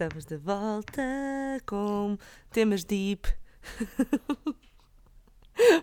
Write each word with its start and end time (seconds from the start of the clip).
Estamos 0.00 0.24
de 0.24 0.38
volta 0.38 1.02
com 1.66 2.16
temas 2.50 2.84
deep. 2.84 3.28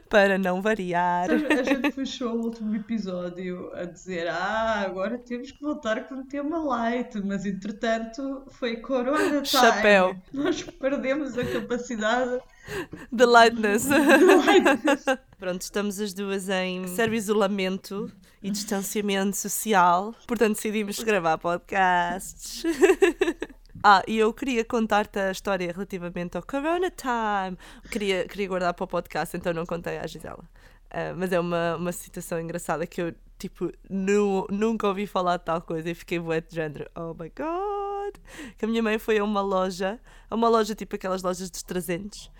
Para 0.10 0.40
não 0.40 0.60
variar. 0.60 1.30
A 1.30 1.62
gente 1.62 1.92
fechou 1.92 2.36
o 2.36 2.46
último 2.46 2.76
episódio 2.76 3.72
a 3.76 3.86
dizer: 3.86 4.28
Ah, 4.28 4.82
agora 4.88 5.20
temos 5.20 5.52
que 5.52 5.62
voltar 5.62 6.08
com 6.08 6.16
um 6.16 6.26
tema 6.26 6.58
light, 6.58 7.22
mas 7.24 7.46
entretanto 7.46 8.44
foi 8.54 8.78
Corona 8.78 9.44
Time. 9.44 9.46
Chapéu. 9.46 10.20
Nós 10.34 10.64
perdemos 10.64 11.38
a 11.38 11.46
capacidade 11.46 12.42
de 13.12 13.24
lightness. 13.24 13.86
lightness. 13.88 15.06
Pronto, 15.38 15.62
estamos 15.62 16.00
as 16.00 16.12
duas 16.12 16.50
em 16.50 16.88
sério 16.88 17.14
isolamento 17.14 18.12
e 18.42 18.50
distanciamento 18.50 19.38
social, 19.38 20.16
portanto 20.26 20.56
decidimos 20.56 20.98
gravar 21.04 21.38
podcasts. 21.38 22.64
Ah, 23.84 24.02
e 24.08 24.18
eu 24.18 24.34
queria 24.34 24.66
contar-te 24.66 25.20
a 25.20 25.32
história 25.32 25.72
relativamente 25.72 26.36
ao 26.36 26.44
Corona 26.44 26.92
Time. 26.92 27.58
Queria, 27.92 28.28
queria 28.28 28.48
guardar 28.48 28.74
para 28.74 28.84
o 28.84 28.88
podcast, 28.88 29.38
então 29.38 29.54
não 29.54 29.66
contei 29.66 29.98
à 29.98 30.08
Gisela. 30.08 30.44
Uh, 30.88 31.16
mas 31.16 31.32
é 31.32 31.40
uma, 31.40 31.76
uma 31.76 31.92
situação 31.92 32.40
engraçada 32.40 32.88
que 32.88 33.02
eu, 33.02 33.14
tipo, 33.38 33.72
nu, 33.90 34.48
nunca 34.50 34.88
ouvi 34.88 35.06
falar 35.06 35.38
de 35.38 35.46
tal 35.46 35.62
coisa 35.62 35.90
e 35.90 35.96
fiquei 35.96 36.18
bué 36.18 36.42
de 36.42 36.56
género. 36.56 36.90
Oh 36.96 37.14
my 37.14 37.32
god! 37.36 38.16
Que 38.58 38.66
a 38.66 38.68
minha 38.68 38.82
mãe 38.82 38.98
foi 38.98 39.20
a 39.20 39.24
uma 39.24 39.42
loja, 39.42 40.00
a 40.30 40.36
uma 40.36 40.50
loja 40.50 40.74
tipo 40.74 40.96
aquelas 40.96 41.22
lojas 41.22 41.50
dos 41.50 41.62
300, 41.62 42.32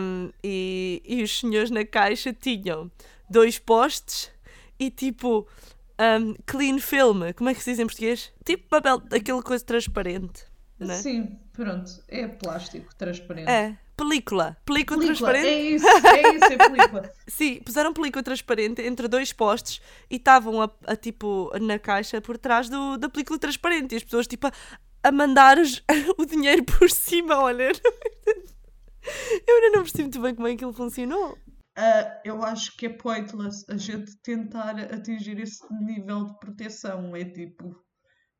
um, 0.00 0.30
e, 0.42 1.02
e 1.04 1.22
os 1.22 1.38
senhores 1.38 1.70
na 1.70 1.84
caixa 1.84 2.32
tinham 2.32 2.90
dois 3.28 3.58
postes 3.58 4.30
e 4.78 4.90
tipo. 4.90 5.46
Um, 5.96 6.34
clean 6.44 6.80
film, 6.80 7.32
como 7.36 7.50
é 7.50 7.54
que 7.54 7.62
se 7.62 7.70
diz 7.70 7.78
em 7.78 7.86
português? 7.86 8.32
Tipo 8.44 8.68
papel, 8.68 9.00
aquele 9.12 9.40
coisa 9.42 9.64
transparente. 9.64 10.44
Né? 10.78 10.96
Sim, 10.96 11.38
pronto. 11.52 11.90
É 12.08 12.26
plástico 12.26 12.94
transparente. 12.96 13.48
É, 13.48 13.76
película. 13.96 14.56
Película, 14.64 14.98
película. 15.00 15.32
transparente. 15.32 15.46
É 15.46 15.70
isso, 15.70 15.86
é 16.06 16.34
isso, 16.34 16.44
é 16.44 16.56
película. 16.56 17.12
Sim, 17.26 17.60
puseram 17.64 17.92
película 17.92 18.22
transparente 18.22 18.82
entre 18.82 19.06
dois 19.08 19.32
postes 19.32 19.80
e 20.10 20.16
estavam 20.16 20.62
a, 20.62 20.70
a, 20.86 20.96
tipo 20.96 21.50
na 21.60 21.78
caixa 21.78 22.20
por 22.20 22.36
trás 22.36 22.68
do, 22.68 22.96
da 22.96 23.08
película 23.08 23.38
transparente 23.38 23.92
e 23.92 23.96
as 23.96 24.04
pessoas 24.04 24.26
tipo 24.26 24.46
a, 24.48 24.52
a 25.02 25.12
mandar 25.12 25.58
os, 25.58 25.82
o 26.18 26.26
dinheiro 26.26 26.64
por 26.64 26.90
cima, 26.90 27.38
olha. 27.38 27.70
Eu 29.46 29.56
ainda 29.56 29.76
não 29.76 29.82
percebi 29.82 30.04
muito 30.04 30.20
bem 30.20 30.34
como 30.34 30.48
é 30.48 30.56
que 30.56 30.64
ele 30.64 30.72
funcionou. 30.72 31.38
Uh, 31.76 32.06
eu 32.24 32.42
acho 32.44 32.76
que 32.76 32.86
é 32.86 32.88
pointless 32.88 33.64
a 33.68 33.76
gente 33.76 34.16
tentar 34.22 34.78
atingir 34.78 35.40
esse 35.40 35.60
nível 35.74 36.26
de 36.26 36.38
proteção. 36.38 37.14
É 37.16 37.24
tipo, 37.24 37.76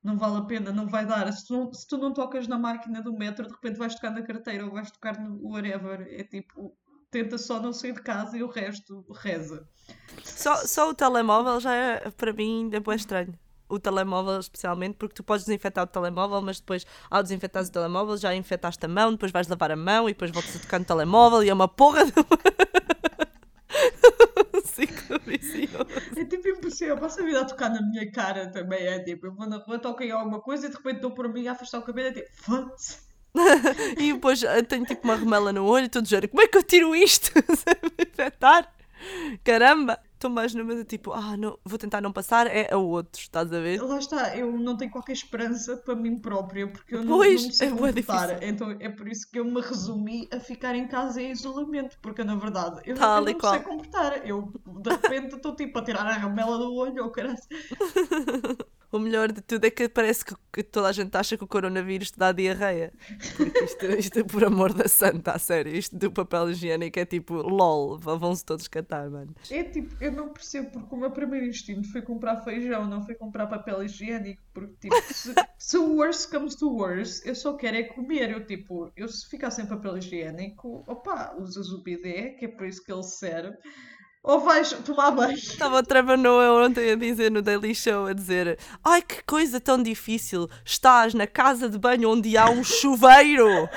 não 0.05 0.19
vale 0.19 0.36
a 0.36 0.42
pena, 0.42 0.70
não 0.70 0.86
vai 0.86 1.06
dar. 1.06 1.33
Se 1.33 1.47
tu 1.47 1.72
se 1.72 1.88
tu 1.88 1.97
não 1.97 2.12
tocas 2.12 2.47
na 2.47 2.58
máquina 2.58 3.00
do 3.00 3.14
metro, 3.14 3.47
de 3.47 3.52
repente 3.52 3.78
vais 3.78 3.94
tocar 3.94 4.11
na 4.11 4.22
carteira 4.22 4.66
ou 4.66 4.70
vais 4.70 4.91
tocar 4.91 5.19
no 5.19 5.41
whatever. 5.42 6.06
É 6.11 6.22
tipo, 6.22 6.77
tenta 7.11 7.38
só 7.38 7.58
não 7.58 7.72
sair 7.72 7.94
de 7.94 8.02
casa 8.02 8.36
e 8.36 8.42
o 8.42 8.48
resto 8.48 9.02
reza. 9.12 9.66
Só, 10.22 10.56
só 10.66 10.91
o 10.91 10.94
telemóvel 10.94 11.58
já 11.58 11.74
é, 11.74 12.11
para 12.11 12.34
mim, 12.34 12.64
ainda 12.64 12.77
é 12.77 12.94
estranho. 12.94 13.33
O 13.66 13.78
telemóvel, 13.78 14.38
especialmente, 14.38 14.96
porque 14.96 15.14
tu 15.14 15.24
podes 15.24 15.46
desinfetar 15.46 15.84
o 15.84 15.86
telemóvel, 15.86 16.42
mas 16.42 16.61
depois, 16.61 16.86
ao 17.11 17.22
desinfetar 17.22 17.64
o 17.64 17.70
telemóvel, 17.70 18.18
já 18.18 18.34
infectaste 18.34 18.84
a 18.84 18.89
mão, 18.89 19.12
depois 19.12 19.33
vais 19.33 19.48
lavar 19.48 19.72
a 19.72 19.77
mão 19.77 20.06
e 20.06 20.12
depois 20.12 20.30
voltas 20.30 20.56
a 20.56 20.58
tocar 20.58 20.78
no 20.78 20.84
telemóvel 20.84 21.42
e 21.42 21.48
é 21.48 21.55
uma 21.55 21.66
porra 21.66 22.05
de. 22.05 22.12
ciclo 24.74 25.18
vicioso. 25.24 25.86
É 26.17 26.24
tipo 26.24 26.48
impossível. 26.48 26.98
Passa 26.98 27.23
a 27.23 27.24
vida 27.24 27.40
a 27.40 27.45
tocar 27.45 27.70
na 27.70 27.80
minha 27.83 28.11
cara 28.11 28.51
também. 28.51 28.86
É 28.86 28.98
tipo, 28.98 29.27
eu 29.27 29.35
vou 29.35 29.46
na 29.46 29.58
rua, 29.58 29.79
toco 29.79 30.02
em 30.02 30.11
alguma 30.11 30.40
coisa 30.40 30.67
e 30.67 30.70
de 30.70 30.77
repente 30.77 31.01
dou 31.01 31.12
por 31.12 31.33
mim 31.33 31.46
a 31.46 31.52
afastar 31.52 31.79
o 31.79 31.83
cabelo. 31.83 32.08
É 32.08 32.12
tipo, 32.12 32.29
foda-se. 32.33 32.98
e 33.98 34.13
depois 34.13 34.42
tenho 34.68 34.84
tipo 34.84 35.05
uma 35.05 35.17
remela 35.17 35.52
no 35.52 35.64
olho 35.64 35.84
e 35.84 35.86
estou 35.86 36.02
a 36.02 36.29
como 36.29 36.42
é 36.42 36.46
que 36.46 36.57
eu 36.57 36.63
tiro 36.63 36.95
isto? 36.95 37.33
Sem 37.57 37.74
me 37.83 38.05
infectar? 38.05 38.73
Caramba! 39.42 39.98
Estou 40.24 40.30
mais 40.30 40.55
numa 40.55 40.74
de 40.74 40.85
tipo, 40.85 41.12
ah, 41.12 41.36
não, 41.36 41.58
vou 41.64 41.79
tentar 41.79 42.01
não 42.01 42.12
passar, 42.12 42.46
é 42.46 42.73
a 42.73 42.79
outros, 42.79 43.24
estás 43.24 43.52
a 43.52 43.61
ver? 43.61 43.80
Lá 43.83 43.98
está, 43.98 44.36
eu 44.36 44.51
não 44.52 44.77
tenho 44.77 44.90
qualquer 44.90 45.12
esperança 45.12 45.77
para 45.77 45.95
mim 45.95 46.18
própria, 46.18 46.67
porque 46.67 46.95
eu 46.95 47.05
não, 47.05 47.18
pois, 47.18 47.42
não 47.42 47.48
me 47.48 47.55
sei 47.55 47.68
é 47.68 47.70
comportar. 47.70 48.42
Então 48.42 48.77
é 48.80 48.89
por 48.89 49.07
isso 49.07 49.30
que 49.30 49.39
eu 49.39 49.45
me 49.45 49.61
resumi 49.61 50.29
a 50.33 50.40
ficar 50.40 50.74
em 50.74 50.89
casa 50.89 51.20
em 51.20 51.30
isolamento, 51.30 51.98
porque 52.01 52.24
na 52.24 52.34
verdade 52.36 52.80
eu, 52.84 52.96
Tal 52.96 53.18
eu 53.18 53.34
não 53.34 53.34
me 53.34 53.40
sei 53.40 53.61
comportar. 53.61 54.27
Eu 54.27 54.52
de 54.67 54.90
repente 54.90 55.36
estou 55.36 55.55
tipo 55.55 55.79
a 55.79 55.84
tirar 55.84 56.07
a 56.07 56.14
ramela 56.14 56.57
do 56.57 56.74
olho 56.74 57.05
ou 57.05 57.11
caralho. 57.11 57.34
O 58.94 58.98
melhor 59.00 59.32
de 59.32 59.40
tudo 59.40 59.64
é 59.64 59.70
que 59.70 59.88
parece 59.88 60.24
que, 60.24 60.62
toda 60.62 60.86
a 60.86 60.92
gente 60.92 61.16
acha 61.16 61.36
que 61.36 61.42
o 61.42 61.48
coronavírus 61.48 62.12
te 62.12 62.16
dá 62.16 62.30
diarreia. 62.30 62.92
Porque 63.36 63.64
isto, 63.64 63.86
isto 63.98 64.18
é 64.20 64.22
por 64.22 64.44
amor 64.44 64.72
da 64.72 64.86
santa, 64.86 65.32
a 65.32 65.38
sério. 65.40 65.74
Isto 65.74 65.98
do 65.98 66.12
papel 66.12 66.48
higiênico 66.52 66.96
é 67.00 67.04
tipo, 67.04 67.34
lol, 67.34 67.98
vão-se 67.98 68.44
todos 68.44 68.68
catar, 68.68 69.10
mano. 69.10 69.34
É 69.50 69.64
tipo, 69.64 69.92
eu 70.00 70.12
não 70.12 70.28
percebo 70.28 70.70
porque 70.70 70.94
o 70.94 70.98
meu 70.98 71.10
primeiro 71.10 71.44
instinto 71.44 71.90
foi 71.90 72.02
comprar 72.02 72.44
feijão, 72.44 72.86
não 72.86 73.04
foi 73.04 73.16
comprar 73.16 73.48
papel 73.48 73.83
higiênico. 73.83 74.40
Porque, 74.54 74.88
tipo, 74.88 74.94
se, 75.12 75.34
se 75.58 75.77
o 75.77 75.96
worst 75.96 76.30
comes 76.30 76.54
to 76.54 76.70
worst, 76.70 77.27
eu 77.27 77.34
só 77.34 77.54
quero 77.54 77.77
é 77.77 77.83
comer. 77.83 78.30
Eu, 78.30 78.46
tipo, 78.46 78.92
eu 78.96 79.08
se 79.08 79.28
ficar 79.28 79.50
sem 79.50 79.66
papel 79.66 79.98
higiênico, 79.98 80.84
opá, 80.86 81.34
usas 81.36 81.70
o 81.70 81.83
bidé, 81.83 82.28
que 82.38 82.44
é 82.44 82.48
por 82.48 82.64
isso 82.64 82.84
que 82.84 82.92
ele 82.92 83.02
serve 83.02 83.58
ou 84.24 84.40
vais 84.40 84.73
tomar 84.85 85.11
banho? 85.11 85.36
Estava 85.36 85.79
o 85.79 85.83
Trevor 85.83 86.17
Noah 86.17 86.67
ontem 86.67 86.90
a 86.90 86.96
dizer 86.96 87.30
no 87.30 87.42
Daily 87.42 87.74
Show, 87.74 88.07
a 88.07 88.14
dizer 88.14 88.58
Ai, 88.83 89.02
que 89.02 89.23
coisa 89.24 89.61
tão 89.61 89.80
difícil, 89.80 90.48
estás 90.64 91.12
na 91.12 91.27
casa 91.27 91.68
de 91.68 91.79
banho 91.79 92.11
onde 92.11 92.34
há 92.36 92.48
um 92.48 92.64
chuveiro 92.64 93.68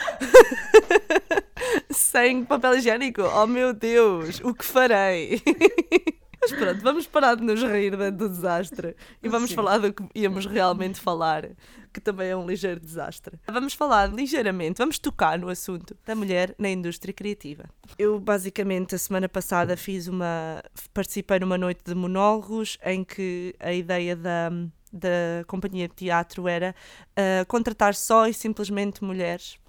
sem 1.91 2.45
papel 2.45 2.77
higiênico, 2.77 3.21
oh 3.21 3.45
meu 3.45 3.73
Deus, 3.73 4.39
o 4.41 4.53
que 4.53 4.63
farei? 4.63 5.41
Mas 6.39 6.51
pronto, 6.51 6.81
vamos 6.81 7.07
parar 7.07 7.35
de 7.35 7.43
nos 7.43 7.61
rir 7.63 7.95
do 8.11 8.29
desastre 8.29 8.95
e 9.21 9.27
vamos 9.27 9.49
Sim. 9.49 9.55
falar 9.55 9.79
do 9.79 9.91
que 9.91 10.03
íamos 10.15 10.45
realmente 10.45 10.99
falar, 10.99 11.49
que 11.93 11.99
também 11.99 12.29
é 12.29 12.35
um 12.35 12.45
ligeiro 12.45 12.79
desastre. 12.79 13.39
Vamos 13.47 13.73
falar 13.73 14.13
ligeiramente, 14.13 14.77
vamos 14.77 14.99
tocar 14.99 15.37
no 15.39 15.49
assunto 15.49 15.97
da 16.05 16.15
mulher 16.15 16.53
na 16.57 16.69
indústria 16.69 17.13
criativa. 17.13 17.65
Eu, 17.97 18.19
basicamente, 18.19 18.95
a 18.95 18.97
semana 18.97 19.27
passada 19.27 19.75
fiz 19.75 20.07
uma. 20.07 20.61
participei 20.93 21.39
numa 21.39 21.57
noite 21.57 21.81
de 21.83 21.95
monólogos 21.95 22.77
em 22.83 23.03
que 23.03 23.55
a 23.59 23.73
ideia 23.73 24.15
da 24.15 24.51
da 24.91 25.43
companhia 25.47 25.87
de 25.87 25.93
teatro 25.93 26.47
era 26.47 26.73
uh, 27.11 27.45
contratar 27.47 27.93
só 27.93 28.25
e 28.25 28.33
simplesmente 28.33 29.03
mulheres 29.03 29.59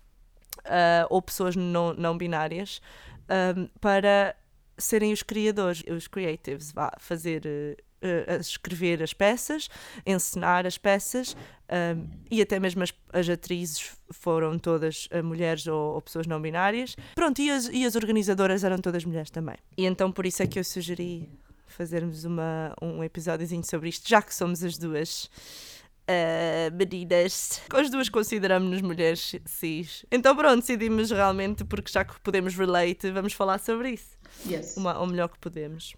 uh, 0.60 1.06
ou 1.10 1.20
pessoas 1.20 1.56
não, 1.56 1.92
não 1.94 2.16
binárias 2.16 2.80
uh, 3.24 3.68
para 3.80 4.34
serem 4.78 5.12
os 5.12 5.22
criadores, 5.22 5.82
os 5.88 6.06
creatives, 6.06 6.72
vá, 6.72 6.92
fazer, 6.98 7.42
uh, 7.46 8.40
escrever 8.40 9.02
as 9.02 9.12
peças, 9.12 9.68
encenar 10.06 10.66
as 10.66 10.78
peças 10.78 11.36
um, 11.70 12.08
e 12.30 12.40
até 12.40 12.58
mesmo 12.58 12.82
as, 12.82 12.92
as, 13.12 13.28
atrizes 13.28 13.92
foram 14.10 14.58
todas 14.58 15.08
uh, 15.12 15.22
mulheres 15.22 15.66
ou, 15.66 15.94
ou, 15.94 16.02
pessoas 16.02 16.26
não 16.26 16.40
binárias. 16.40 16.96
Pronto, 17.14 17.40
e 17.40 17.50
as, 17.50 17.68
e 17.68 17.84
as 17.84 17.94
organizadoras 17.96 18.64
eram 18.64 18.78
todas 18.78 19.04
mulheres 19.04 19.30
também. 19.30 19.56
E 19.76 19.84
então 19.84 20.10
por 20.10 20.24
isso 20.24 20.42
é 20.42 20.46
que 20.46 20.58
eu 20.58 20.64
sugeri 20.64 21.28
fazermos 21.66 22.24
uma, 22.24 22.74
um 22.80 23.04
episódiozinho 23.04 23.64
sobre 23.64 23.88
isto, 23.88 24.08
já 24.08 24.22
que 24.22 24.34
somos 24.34 24.64
as 24.64 24.78
duas 24.78 25.30
uh, 26.08 26.74
meninas. 26.74 27.60
As 27.72 27.90
duas 27.90 28.08
consideramos-nos 28.08 28.80
mulheres 28.80 29.36
cis. 29.46 30.04
Então 30.10 30.34
pronto, 30.34 30.60
decidimos 30.60 31.10
realmente, 31.10 31.64
porque 31.64 31.92
já 31.92 32.04
que 32.04 32.18
podemos 32.20 32.56
relate, 32.56 33.10
vamos 33.10 33.32
falar 33.32 33.58
sobre 33.58 33.90
isso. 33.92 34.17
Yes. 34.46 34.76
Uma, 34.76 34.98
o 34.98 35.06
melhor 35.06 35.28
que 35.28 35.38
podemos. 35.38 35.94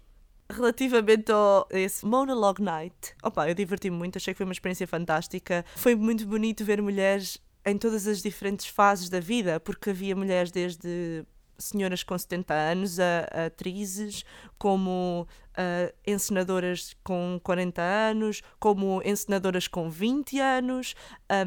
Relativamente 0.49 1.31
a 1.31 1.65
esse 1.71 2.05
Monologue 2.05 2.61
Night, 2.61 3.15
opa, 3.23 3.47
eu 3.47 3.53
diverti-me 3.53 3.95
muito, 3.95 4.17
achei 4.17 4.33
que 4.33 4.37
foi 4.37 4.45
uma 4.45 4.51
experiência 4.51 4.85
fantástica. 4.85 5.63
Foi 5.75 5.95
muito 5.95 6.25
bonito 6.25 6.65
ver 6.65 6.81
mulheres 6.81 7.37
em 7.65 7.77
todas 7.77 8.07
as 8.07 8.21
diferentes 8.21 8.67
fases 8.67 9.09
da 9.09 9.19
vida, 9.19 9.59
porque 9.59 9.91
havia 9.91 10.15
mulheres 10.15 10.51
desde 10.51 11.25
senhoras 11.61 12.03
com 12.03 12.17
70 12.17 12.53
anos, 12.53 12.99
a, 12.99 13.27
a 13.31 13.45
atrizes, 13.45 14.25
como 14.57 15.27
uh, 15.51 15.93
encenadoras 16.05 16.95
com 17.03 17.39
40 17.43 17.81
anos, 17.81 18.41
como 18.59 19.01
encenadoras 19.05 19.67
com 19.67 19.89
20 19.89 20.39
anos, 20.39 20.95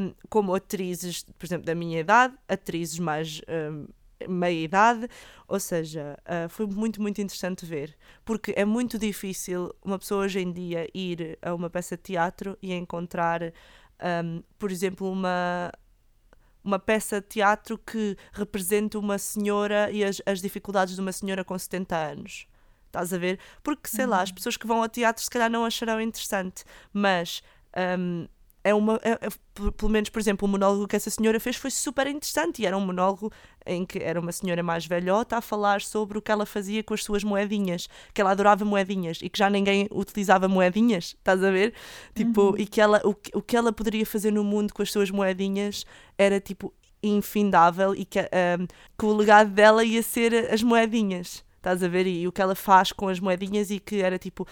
um, 0.00 0.14
como 0.30 0.54
atrizes, 0.54 1.24
por 1.38 1.44
exemplo, 1.44 1.66
da 1.66 1.74
minha 1.74 2.00
idade, 2.00 2.34
atrizes 2.48 2.98
mais. 2.98 3.40
Um, 3.48 3.86
meia 4.28 4.64
idade, 4.64 5.08
ou 5.46 5.60
seja, 5.60 6.18
uh, 6.24 6.48
foi 6.48 6.66
muito, 6.66 7.00
muito 7.00 7.20
interessante 7.20 7.66
ver, 7.66 7.96
porque 8.24 8.52
é 8.56 8.64
muito 8.64 8.98
difícil 8.98 9.74
uma 9.82 9.98
pessoa 9.98 10.24
hoje 10.24 10.40
em 10.40 10.52
dia 10.52 10.88
ir 10.94 11.38
a 11.42 11.54
uma 11.54 11.68
peça 11.70 11.96
de 11.96 12.02
teatro 12.02 12.58
e 12.62 12.72
encontrar, 12.72 13.42
um, 13.42 14.42
por 14.58 14.70
exemplo, 14.70 15.10
uma, 15.10 15.72
uma 16.62 16.78
peça 16.78 17.20
de 17.20 17.28
teatro 17.28 17.78
que 17.78 18.16
represente 18.32 18.96
uma 18.96 19.18
senhora 19.18 19.90
e 19.90 20.02
as, 20.04 20.20
as 20.24 20.40
dificuldades 20.40 20.94
de 20.94 21.00
uma 21.00 21.12
senhora 21.12 21.44
com 21.44 21.58
70 21.58 21.96
anos. 21.96 22.46
Estás 22.86 23.12
a 23.12 23.18
ver? 23.18 23.40
Porque, 23.62 23.88
sei 23.88 24.04
uhum. 24.04 24.12
lá, 24.12 24.22
as 24.22 24.28
uhum. 24.28 24.36
pessoas 24.36 24.56
que 24.56 24.66
vão 24.66 24.80
ao 24.80 24.88
teatro 24.88 25.22
se 25.22 25.28
calhar 25.28 25.50
não 25.50 25.64
acharão 25.64 26.00
interessante, 26.00 26.64
mas 26.92 27.42
um, 27.98 28.28
é 28.64 28.74
uma. 28.74 28.98
É, 29.04 29.12
é, 29.12 29.70
pelo 29.76 29.92
menos, 29.92 30.08
por 30.08 30.18
exemplo, 30.18 30.48
o 30.48 30.50
monólogo 30.50 30.88
que 30.88 30.96
essa 30.96 31.10
senhora 31.10 31.38
fez 31.38 31.54
foi 31.54 31.70
super 31.70 32.06
interessante 32.06 32.62
e 32.62 32.66
era 32.66 32.76
um 32.76 32.80
monólogo 32.80 33.30
em 33.66 33.84
que 33.84 33.98
era 33.98 34.18
uma 34.18 34.32
senhora 34.32 34.62
mais 34.62 34.86
velhota 34.86 35.36
a 35.36 35.40
falar 35.40 35.82
sobre 35.82 36.18
o 36.18 36.22
que 36.22 36.32
ela 36.32 36.46
fazia 36.46 36.82
com 36.82 36.94
as 36.94 37.04
suas 37.04 37.22
moedinhas, 37.22 37.88
que 38.12 38.20
ela 38.20 38.30
adorava 38.30 38.64
moedinhas 38.64 39.20
e 39.22 39.28
que 39.28 39.38
já 39.38 39.50
ninguém 39.50 39.86
utilizava 39.92 40.48
moedinhas, 40.48 41.14
estás 41.18 41.44
a 41.44 41.50
ver? 41.50 41.74
Tipo, 42.14 42.50
uhum. 42.50 42.58
e 42.58 42.66
que 42.66 42.80
ela, 42.80 43.00
o, 43.04 43.14
o 43.34 43.42
que 43.42 43.56
ela 43.56 43.72
poderia 43.72 44.06
fazer 44.06 44.32
no 44.32 44.42
mundo 44.42 44.72
com 44.72 44.82
as 44.82 44.90
suas 44.90 45.10
moedinhas 45.10 45.84
era 46.16 46.40
tipo 46.40 46.72
infindável 47.02 47.94
e 47.94 48.04
que, 48.04 48.18
um, 48.18 48.66
que 48.98 49.04
o 49.04 49.12
legado 49.14 49.50
dela 49.50 49.84
ia 49.84 50.02
ser 50.02 50.50
as 50.52 50.62
moedinhas. 50.62 51.44
Estás 51.64 51.82
a 51.82 51.88
ver? 51.88 52.06
E 52.06 52.28
o 52.28 52.32
que 52.32 52.42
ela 52.42 52.54
faz 52.54 52.92
com 52.92 53.08
as 53.08 53.18
moedinhas 53.18 53.70
e 53.70 53.80
que 53.80 54.02
era 54.02 54.18
tipo 54.18 54.46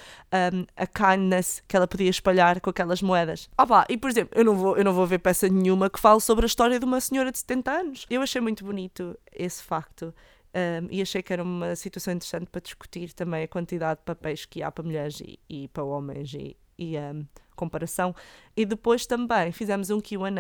um, 0.55 0.65
a 0.75 0.87
kindness 0.87 1.63
que 1.69 1.77
ela 1.77 1.87
podia 1.87 2.09
espalhar 2.09 2.59
com 2.59 2.71
aquelas 2.71 3.03
moedas. 3.03 3.51
Opa, 3.59 3.85
e 3.91 3.99
por 3.99 4.09
exemplo, 4.09 4.33
eu 4.35 4.43
não, 4.43 4.57
vou, 4.57 4.79
eu 4.79 4.83
não 4.83 4.95
vou 4.95 5.07
ver 5.07 5.19
peça 5.19 5.47
nenhuma 5.47 5.91
que 5.91 6.01
fale 6.01 6.23
sobre 6.23 6.47
a 6.47 6.49
história 6.49 6.81
de 6.81 6.87
uma 6.87 7.03
senhora 7.03 7.31
de 7.31 7.39
70 7.39 7.71
anos. 7.71 8.07
Eu 8.09 8.23
achei 8.23 8.41
muito 8.41 8.65
bonito 8.65 9.15
esse 9.31 9.63
facto. 9.63 10.15
Um, 10.55 10.89
e 10.91 11.03
achei 11.03 11.23
que 11.23 11.35
era 11.35 11.43
uma 11.43 11.77
situação 11.77 12.15
interessante 12.15 12.47
para 12.51 12.63
discutir 12.63 13.13
também 13.13 13.43
a 13.43 13.49
quantidade 13.49 14.01
de 14.01 14.05
papéis 14.05 14.47
que 14.47 14.63
há 14.63 14.73
para 14.73 14.85
mulheres 14.85 15.21
e, 15.21 15.39
e 15.51 15.69
para 15.69 15.85
homens 15.85 16.33
e, 16.33 16.57
e 16.79 16.97
um, 16.99 17.27
comparação. 17.55 18.17
E 18.57 18.65
depois 18.65 19.05
também 19.05 19.53
fizemos 19.53 19.91
um 19.91 20.01
QA 20.01 20.31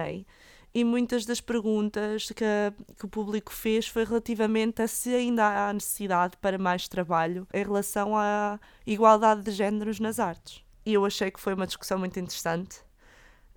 e 0.74 0.84
muitas 0.84 1.26
das 1.26 1.40
perguntas 1.40 2.28
que, 2.28 2.44
que, 2.98 3.04
o 3.04 3.08
público 3.08 3.52
fez 3.52 3.86
foi 3.86 4.04
relativamente 4.04 4.80
a 4.80 4.88
se 4.88 5.14
ainda 5.14 5.68
há 5.68 5.72
necessidade 5.72 6.36
para 6.38 6.56
mais 6.58 6.88
trabalho 6.88 7.46
em 7.52 7.62
relação 7.62 8.16
à 8.16 8.58
igualdade 8.86 9.42
de 9.42 9.50
géneros 9.50 10.00
nas 10.00 10.18
artes. 10.18 10.64
E 10.84 10.94
eu 10.94 11.04
achei 11.04 11.30
que 11.30 11.40
foi 11.40 11.54
uma 11.54 11.66
discussão 11.66 11.98
muito 11.98 12.18
interessante, 12.18 12.78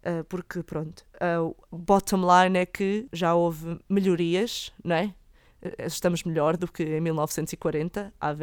uh, 0.06 0.24
porque, 0.26 0.62
pronto, 0.62 1.06
uh, 1.16 1.56
o 1.72 1.78
bottom 1.78 2.22
line 2.22 2.60
é 2.60 2.66
que 2.66 3.08
já 3.12 3.34
houve 3.34 3.80
melhorias, 3.90 4.74
não 4.84 4.96
é? 4.96 5.16
Eh, 5.62 5.88
estamos 5.88 6.24
melhor 6.24 6.58
do 6.58 6.72
que 6.72 6.84
em 6.84 7.02
1940, 7.02 8.14
a 8.20 8.36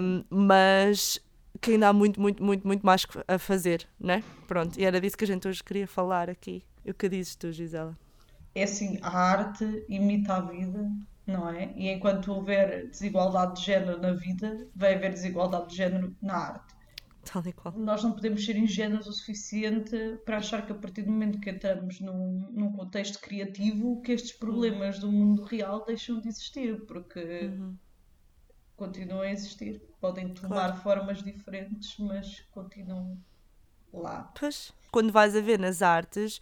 um, 0.00 0.24
mas 0.30 1.20
que 1.60 1.72
ainda 1.72 1.88
há 1.88 1.92
muito, 1.92 2.20
muito, 2.20 2.42
muito, 2.42 2.66
muito 2.66 2.86
mais 2.86 3.06
a 3.28 3.38
fazer, 3.38 3.86
né? 4.00 4.22
Pronto, 4.46 4.78
e 4.78 4.84
era 4.84 5.00
disso 5.00 5.16
que 5.16 5.24
a 5.24 5.26
gente 5.26 5.46
hoje 5.46 5.62
queria 5.62 5.86
falar 5.86 6.30
aqui. 6.30 6.62
O 6.88 6.94
que 6.94 7.08
dizes 7.08 7.34
tu, 7.34 7.52
Gisela? 7.52 7.98
É 8.54 8.62
assim, 8.62 8.98
a 9.02 9.10
arte 9.10 9.84
imita 9.88 10.34
a 10.34 10.40
vida, 10.40 10.90
não 11.26 11.48
é? 11.48 11.72
E 11.76 11.88
enquanto 11.88 12.32
houver 12.32 12.88
desigualdade 12.88 13.56
de 13.56 13.66
género 13.66 14.00
na 14.00 14.12
vida, 14.12 14.66
vai 14.74 14.94
haver 14.94 15.12
desigualdade 15.12 15.70
de 15.70 15.76
género 15.76 16.16
na 16.22 16.34
arte. 16.34 16.76
Tal 17.24 17.44
e 17.44 17.52
qual. 17.52 17.74
Nós 17.76 18.04
não 18.04 18.12
podemos 18.12 18.44
ser 18.44 18.56
ingênuos 18.56 19.08
o 19.08 19.12
suficiente 19.12 20.16
para 20.24 20.38
achar 20.38 20.64
que 20.64 20.70
a 20.70 20.76
partir 20.76 21.02
do 21.02 21.10
momento 21.10 21.40
que 21.40 21.50
entramos 21.50 22.00
num, 22.00 22.48
num 22.52 22.72
contexto 22.72 23.20
criativo, 23.20 24.00
que 24.00 24.12
estes 24.12 24.32
problemas 24.32 25.00
do 25.00 25.10
mundo 25.10 25.42
real 25.42 25.84
deixam 25.84 26.20
de 26.20 26.28
existir, 26.28 26.86
porque 26.86 27.20
uhum. 27.46 27.76
continuam 28.76 29.22
a 29.22 29.30
existir. 29.30 29.82
Podem 30.00 30.32
tomar 30.32 30.68
claro. 30.68 30.76
formas 30.82 31.22
diferentes, 31.22 31.96
mas 31.98 32.40
continuam 32.52 33.18
lá. 33.92 34.32
Pois, 34.38 34.72
quando 34.92 35.12
vais 35.12 35.34
a 35.34 35.40
ver 35.40 35.58
nas 35.58 35.82
artes, 35.82 36.40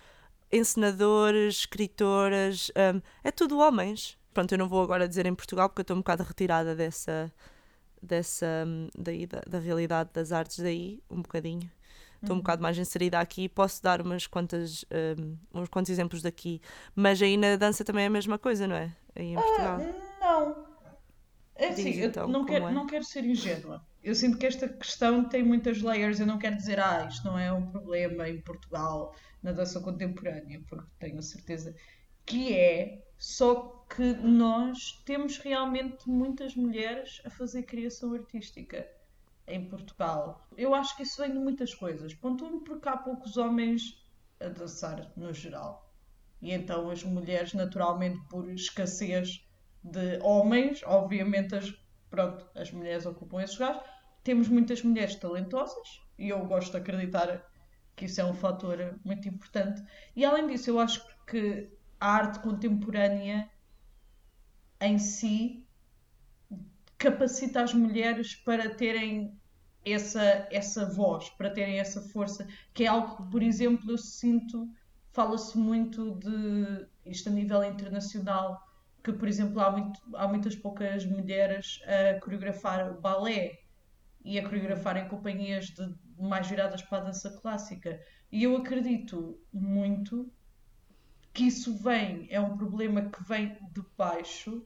encenadores, 0.55 1.61
escritoras, 1.61 2.71
um, 2.71 3.01
é 3.23 3.31
tudo 3.31 3.59
homens. 3.59 4.17
Pronto, 4.33 4.53
eu 4.53 4.59
não 4.59 4.69
vou 4.69 4.83
agora 4.83 5.09
dizer 5.09 5.27
em 5.27 5.35
Portugal 5.35 5.69
porque 5.69 5.81
eu 5.81 5.85
estou 5.85 5.97
um 5.97 6.01
bocado 6.01 6.23
retirada 6.23 6.75
dessa, 6.75 7.33
dessa 8.03 8.65
um, 8.67 8.89
daí, 8.97 9.27
da, 9.27 9.41
da, 9.47 9.59
realidade 9.59 10.11
das 10.13 10.33
artes 10.33 10.59
daí, 10.59 11.03
um 11.11 11.23
bocadinho. 11.23 11.71
Estou 12.15 12.35
um 12.35 12.39
uhum. 12.39 12.43
bocado 12.43 12.63
mais 12.63 12.79
inserida 12.79 13.19
aqui 13.19 13.49
posso 13.49 13.83
dar 13.83 14.01
umas 14.01 14.27
quantas, 14.27 14.85
um, 15.19 15.37
uns 15.61 15.69
quantos 15.69 15.91
exemplos 15.91 16.23
daqui. 16.23 16.61
Mas 16.95 17.21
aí 17.21 17.37
na 17.37 17.57
dança 17.57 17.85
também 17.85 18.05
é 18.05 18.07
a 18.07 18.11
mesma 18.11 18.39
coisa, 18.39 18.67
não 18.67 18.77
é? 18.77 18.91
Aí 19.15 19.33
em 19.33 19.35
Portugal. 19.35 19.79
Ah, 19.81 20.21
não. 20.21 20.75
É 21.57 21.69
assim, 21.69 21.85
Diz, 21.85 21.99
então, 21.99 22.25
eu 22.25 22.29
não 22.29 22.45
quero, 22.45 22.69
é? 22.69 22.73
não 22.73 22.87
quero 22.87 23.05
ser 23.05 23.25
ingênua. 23.25 23.85
Eu 24.03 24.15
sinto 24.15 24.39
que 24.39 24.47
esta 24.47 24.69
questão 24.69 25.25
tem 25.29 25.43
muitas 25.43 25.81
layers. 25.81 26.19
Eu 26.19 26.27
não 26.27 26.39
quero 26.39 26.57
dizer, 26.57 26.81
ah, 26.81 27.07
isto 27.09 27.25
não 27.25 27.39
é 27.39 27.53
um 27.53 27.67
problema 27.67 28.29
em 28.29 28.41
Portugal 28.41 29.15
na 29.45 29.53
dança 29.53 29.79
contemporânea, 29.79 30.61
porque 30.67 30.91
tenho 30.99 31.19
a 31.19 31.23
certeza 31.23 31.77
que 32.25 32.57
é, 32.57 33.07
só 33.19 33.85
que 33.95 34.15
nós 34.15 35.03
temos 35.05 35.37
realmente 35.37 36.09
muitas 36.09 36.57
mulheres 36.57 37.21
a 37.27 37.31
fazer 37.31 37.65
criação 37.65 38.15
artística 38.15 38.89
em 39.47 39.69
Portugal. 39.69 40.49
Eu 40.57 40.75
acho 40.75 40.97
que 40.97 41.03
isso 41.03 41.21
vem 41.21 41.31
de 41.31 41.39
muitas 41.39 41.75
coisas. 41.75 42.15
Ponto 42.15 42.47
um, 42.47 42.65
porque 42.65 42.89
há 42.89 42.97
poucos 42.97 43.37
homens 43.37 44.03
a 44.41 44.49
dançar 44.49 45.13
no 45.15 45.33
geral. 45.35 45.95
E 46.41 46.51
então 46.51 46.91
as 46.91 47.05
mulheres, 47.05 47.53
naturalmente, 47.53 48.19
por 48.31 48.51
escassez 48.51 49.47
de 49.83 50.19
homens, 50.23 50.81
obviamente 50.87 51.55
as, 51.55 51.71
pronto, 52.09 52.49
as 52.55 52.71
mulheres 52.71 53.05
ocupam 53.05 53.43
esses 53.43 53.59
lugares. 53.59 53.83
Temos 54.23 54.49
muitas 54.49 54.83
mulheres 54.83 55.17
talentosas 55.17 56.01
e 56.19 56.31
eu 56.31 56.43
gosto 56.47 56.71
de 56.71 56.79
acreditar 56.79 57.47
que 57.97 58.07
isso 58.07 58.21
é 58.21 58.25
um 58.25 58.35
fator 58.35 58.99
muito 59.05 59.29
importante. 59.29 59.83
E 60.15 60.25
além 60.25 60.47
disso, 60.47 60.71
eu 60.71 60.81
acho 60.81 61.05
que 61.27 61.71
a 62.01 62.09
arte 62.09 62.41
contemporânea 62.41 63.49
em 64.81 64.99
si 64.99 65.65
capacita 66.99 67.63
as 67.63 67.73
mulheres 67.75 68.35
para 68.35 68.75
terem 68.75 69.39
essa, 69.85 70.49
essa 70.51 70.87
voz, 70.87 71.29
para 71.31 71.51
terem 71.51 71.79
essa 71.79 72.01
força, 72.01 72.47
que 72.73 72.85
é 72.85 72.87
algo 72.87 73.17
que, 73.17 73.31
por 73.31 73.43
exemplo, 73.43 73.91
eu 73.91 73.99
sinto, 73.99 74.69
fala-se 75.13 75.57
muito 75.59 76.15
de 76.15 76.87
isto 77.05 77.29
a 77.29 77.33
nível 77.33 77.63
internacional, 77.63 78.67
que, 79.03 79.13
por 79.13 79.29
exemplo, 79.29 79.61
há, 79.61 79.71
muito, 79.71 80.01
há 80.15 80.27
muitas 80.27 80.57
poucas 80.57 81.05
mulheres 81.05 81.81
a 81.85 82.19
coreografar 82.21 82.99
balé 83.01 83.61
e 84.25 84.39
a 84.39 84.43
coreografar 84.43 84.97
em 84.97 85.07
companhias 85.07 85.67
de 85.67 85.95
mais 86.25 86.49
viradas 86.49 86.83
para 86.83 86.99
a 86.99 87.05
dança 87.05 87.31
clássica. 87.31 88.01
E 88.31 88.43
eu 88.43 88.57
acredito 88.57 89.39
muito 89.53 90.31
que 91.33 91.45
isso 91.49 91.77
vem, 91.77 92.29
é 92.31 92.41
um 92.41 92.57
problema 92.57 93.03
que 93.03 93.23
vem 93.25 93.59
de 93.73 93.83
baixo, 93.99 94.65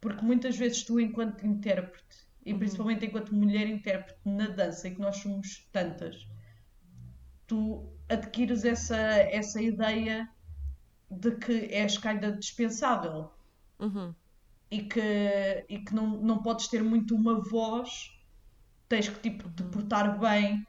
porque 0.00 0.22
muitas 0.22 0.56
vezes 0.56 0.82
tu, 0.82 1.00
enquanto 1.00 1.46
intérprete, 1.46 2.28
e 2.44 2.52
uhum. 2.52 2.58
principalmente 2.58 3.06
enquanto 3.06 3.34
mulher 3.34 3.66
intérprete 3.66 4.20
na 4.24 4.48
dança, 4.48 4.86
e 4.86 4.94
que 4.94 5.00
nós 5.00 5.16
somos 5.16 5.68
tantas, 5.72 6.26
tu 7.46 7.90
adquires 8.08 8.64
essa, 8.64 8.96
essa 8.96 9.60
ideia 9.62 10.28
de 11.10 11.32
que 11.36 11.52
és 11.72 11.98
kinda 11.98 12.32
dispensável. 12.32 13.30
Uhum. 13.78 14.14
E 14.70 14.82
que, 14.82 15.64
e 15.68 15.78
que 15.80 15.94
não, 15.94 16.06
não 16.22 16.42
podes 16.42 16.68
ter 16.68 16.82
muito 16.84 17.14
uma 17.14 17.40
voz, 17.40 18.12
tens 18.88 19.08
que 19.08 19.20
tipo, 19.20 19.48
te 19.50 19.64
portar 19.64 20.18
bem, 20.18 20.64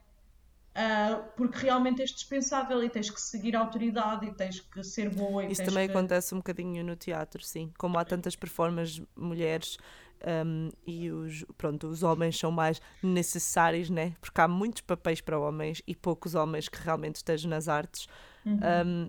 Uh, 0.72 1.22
porque 1.36 1.58
realmente 1.58 2.00
és 2.00 2.10
dispensável 2.10 2.82
e 2.82 2.88
tens 2.88 3.10
que 3.10 3.20
seguir 3.20 3.54
a 3.54 3.60
autoridade 3.60 4.24
e 4.26 4.32
tens 4.32 4.60
que 4.60 4.82
ser 4.82 5.10
boa. 5.10 5.44
Isso 5.44 5.62
também 5.62 5.86
que... 5.86 5.92
acontece 5.92 6.34
um 6.34 6.38
bocadinho 6.38 6.82
no 6.82 6.96
teatro, 6.96 7.42
sim. 7.42 7.70
Como 7.76 7.98
há 7.98 8.04
tantas 8.04 8.34
performances 8.34 9.02
mulheres 9.14 9.76
um, 10.46 10.70
e 10.86 11.10
os, 11.10 11.44
pronto, 11.58 11.88
os 11.88 12.02
homens 12.02 12.38
são 12.38 12.50
mais 12.50 12.80
necessários, 13.02 13.90
né? 13.90 14.14
Porque 14.18 14.40
há 14.40 14.48
muitos 14.48 14.80
papéis 14.80 15.20
para 15.20 15.38
homens 15.38 15.82
e 15.86 15.94
poucos 15.94 16.34
homens 16.34 16.70
que 16.70 16.78
realmente 16.80 17.16
estejam 17.16 17.50
nas 17.50 17.68
artes. 17.68 18.06
Uhum. 18.46 18.58
Um, 18.86 19.08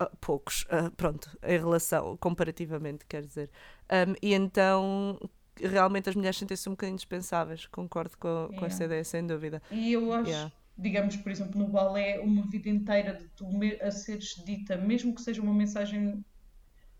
uh, 0.00 0.16
poucos, 0.20 0.64
uh, 0.64 0.92
pronto, 0.96 1.28
em 1.42 1.58
relação, 1.58 2.16
comparativamente, 2.18 3.04
quer 3.06 3.22
dizer. 3.22 3.50
Um, 3.90 4.14
e 4.22 4.32
então 4.32 5.18
realmente 5.60 6.08
as 6.08 6.14
mulheres 6.14 6.38
sentem-se 6.38 6.68
um 6.68 6.72
bocadinho 6.72 6.96
dispensáveis, 6.96 7.66
concordo 7.66 8.16
com, 8.16 8.28
yeah. 8.28 8.58
com 8.58 8.64
essa 8.64 8.84
ideia, 8.84 9.02
sem 9.02 9.26
dúvida. 9.26 9.60
E 9.72 9.92
eu 9.92 10.12
acho, 10.12 10.30
yeah 10.30 10.52
digamos, 10.78 11.16
por 11.16 11.32
exemplo, 11.32 11.58
no 11.58 11.68
balé, 11.68 12.20
uma 12.20 12.46
vida 12.46 12.68
inteira 12.68 13.14
de 13.14 13.28
tu 13.30 13.48
a 13.82 13.90
seres 13.90 14.42
dita, 14.44 14.76
mesmo 14.76 15.14
que 15.14 15.20
seja 15.20 15.42
uma 15.42 15.52
mensagem 15.52 16.24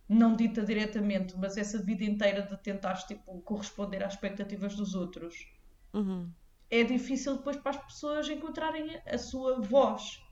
não 0.08 0.35
dita 0.35 0.64
diretamente, 0.64 1.37
mas 1.37 1.56
essa 1.56 1.78
vida 1.80 2.02
inteira 2.02 2.42
de 2.42 2.56
tentares 2.62 3.04
tipo, 3.04 3.40
corresponder 3.42 4.02
às 4.02 4.14
expectativas 4.14 4.75
dos 4.75 4.94
outros. 4.94 5.47
Uhum. 5.92 6.30
É 6.70 6.82
difícil 6.82 7.37
depois 7.37 7.56
para 7.56 7.70
as 7.73 7.76
pessoas 7.76 8.28
encontrarem 8.28 9.00
a 9.06 9.18
sua 9.18 9.61
voz 9.61 10.23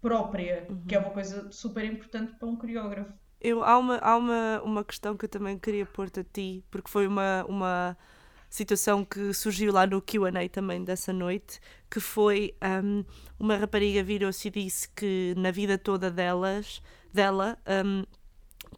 própria, 0.00 0.66
uhum. 0.70 0.84
que 0.86 0.94
é 0.94 0.98
uma 0.98 1.10
coisa 1.10 1.50
super 1.50 1.84
importante 1.84 2.32
para 2.38 2.48
um 2.48 2.56
coreógrafo. 2.56 3.12
Eu, 3.40 3.64
há 3.64 3.78
uma, 3.78 3.98
há 3.98 4.16
uma, 4.16 4.62
uma 4.62 4.84
questão 4.84 5.16
que 5.16 5.24
eu 5.24 5.28
também 5.28 5.58
queria 5.58 5.86
pôr-te 5.86 6.20
a 6.20 6.24
ti, 6.24 6.64
porque 6.70 6.90
foi 6.90 7.06
uma, 7.06 7.44
uma 7.48 7.96
situação 8.50 9.04
que 9.04 9.32
surgiu 9.32 9.72
lá 9.72 9.86
no 9.86 10.02
QA 10.02 10.48
também 10.50 10.82
dessa 10.82 11.12
noite, 11.12 11.60
que 11.88 12.00
foi 12.00 12.54
um, 12.82 13.04
uma 13.38 13.56
rapariga 13.56 14.02
virou-se 14.02 14.48
e 14.48 14.50
disse 14.50 14.88
que 14.90 15.32
na 15.36 15.52
vida 15.52 15.78
toda 15.78 16.10
delas, 16.10 16.82
dela, 17.12 17.56
um, 17.84 18.04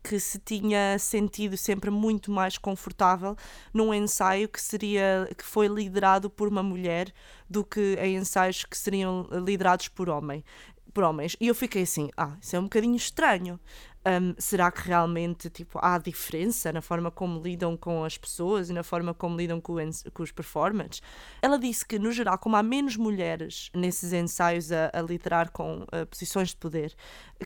que 0.02 0.18
se 0.18 0.38
tinha 0.38 0.98
sentido 0.98 1.56
sempre 1.56 1.90
muito 1.90 2.30
mais 2.30 2.58
confortável 2.58 3.36
num 3.72 3.92
ensaio 3.94 4.48
que 4.48 4.60
seria 4.60 5.28
que 5.36 5.44
foi 5.44 5.68
liderado 5.68 6.28
por 6.28 6.48
uma 6.48 6.62
mulher 6.62 7.12
do 7.48 7.64
que 7.64 7.96
em 8.00 8.16
ensaios 8.16 8.64
que 8.64 8.76
seriam 8.76 9.28
liderados 9.44 9.88
por 9.88 10.08
homem 10.08 10.44
por 10.92 11.04
homens. 11.04 11.36
E 11.40 11.48
eu 11.48 11.54
fiquei 11.54 11.82
assim, 11.82 12.10
ah, 12.16 12.36
isso 12.40 12.54
é 12.54 12.58
um 12.58 12.64
bocadinho 12.64 12.96
estranho. 12.96 13.58
Um, 14.04 14.34
será 14.36 14.68
que 14.72 14.88
realmente 14.88 15.48
tipo, 15.48 15.78
há 15.80 15.96
diferença 15.96 16.72
na 16.72 16.82
forma 16.82 17.08
como 17.08 17.40
lidam 17.40 17.76
com 17.76 18.02
as 18.02 18.18
pessoas 18.18 18.68
e 18.68 18.72
na 18.72 18.82
forma 18.82 19.14
como 19.14 19.36
lidam 19.36 19.60
com, 19.60 19.76
com 20.12 20.22
os 20.24 20.32
performers? 20.32 21.00
Ela 21.40 21.56
disse 21.56 21.86
que, 21.86 22.00
no 22.00 22.10
geral, 22.10 22.36
como 22.36 22.56
há 22.56 22.64
menos 22.64 22.96
mulheres 22.96 23.70
nesses 23.72 24.12
ensaios 24.12 24.72
a, 24.72 24.90
a 24.92 25.00
liderar 25.00 25.52
com 25.52 25.82
uh, 25.82 26.06
posições 26.10 26.48
de 26.48 26.56
poder, 26.56 26.92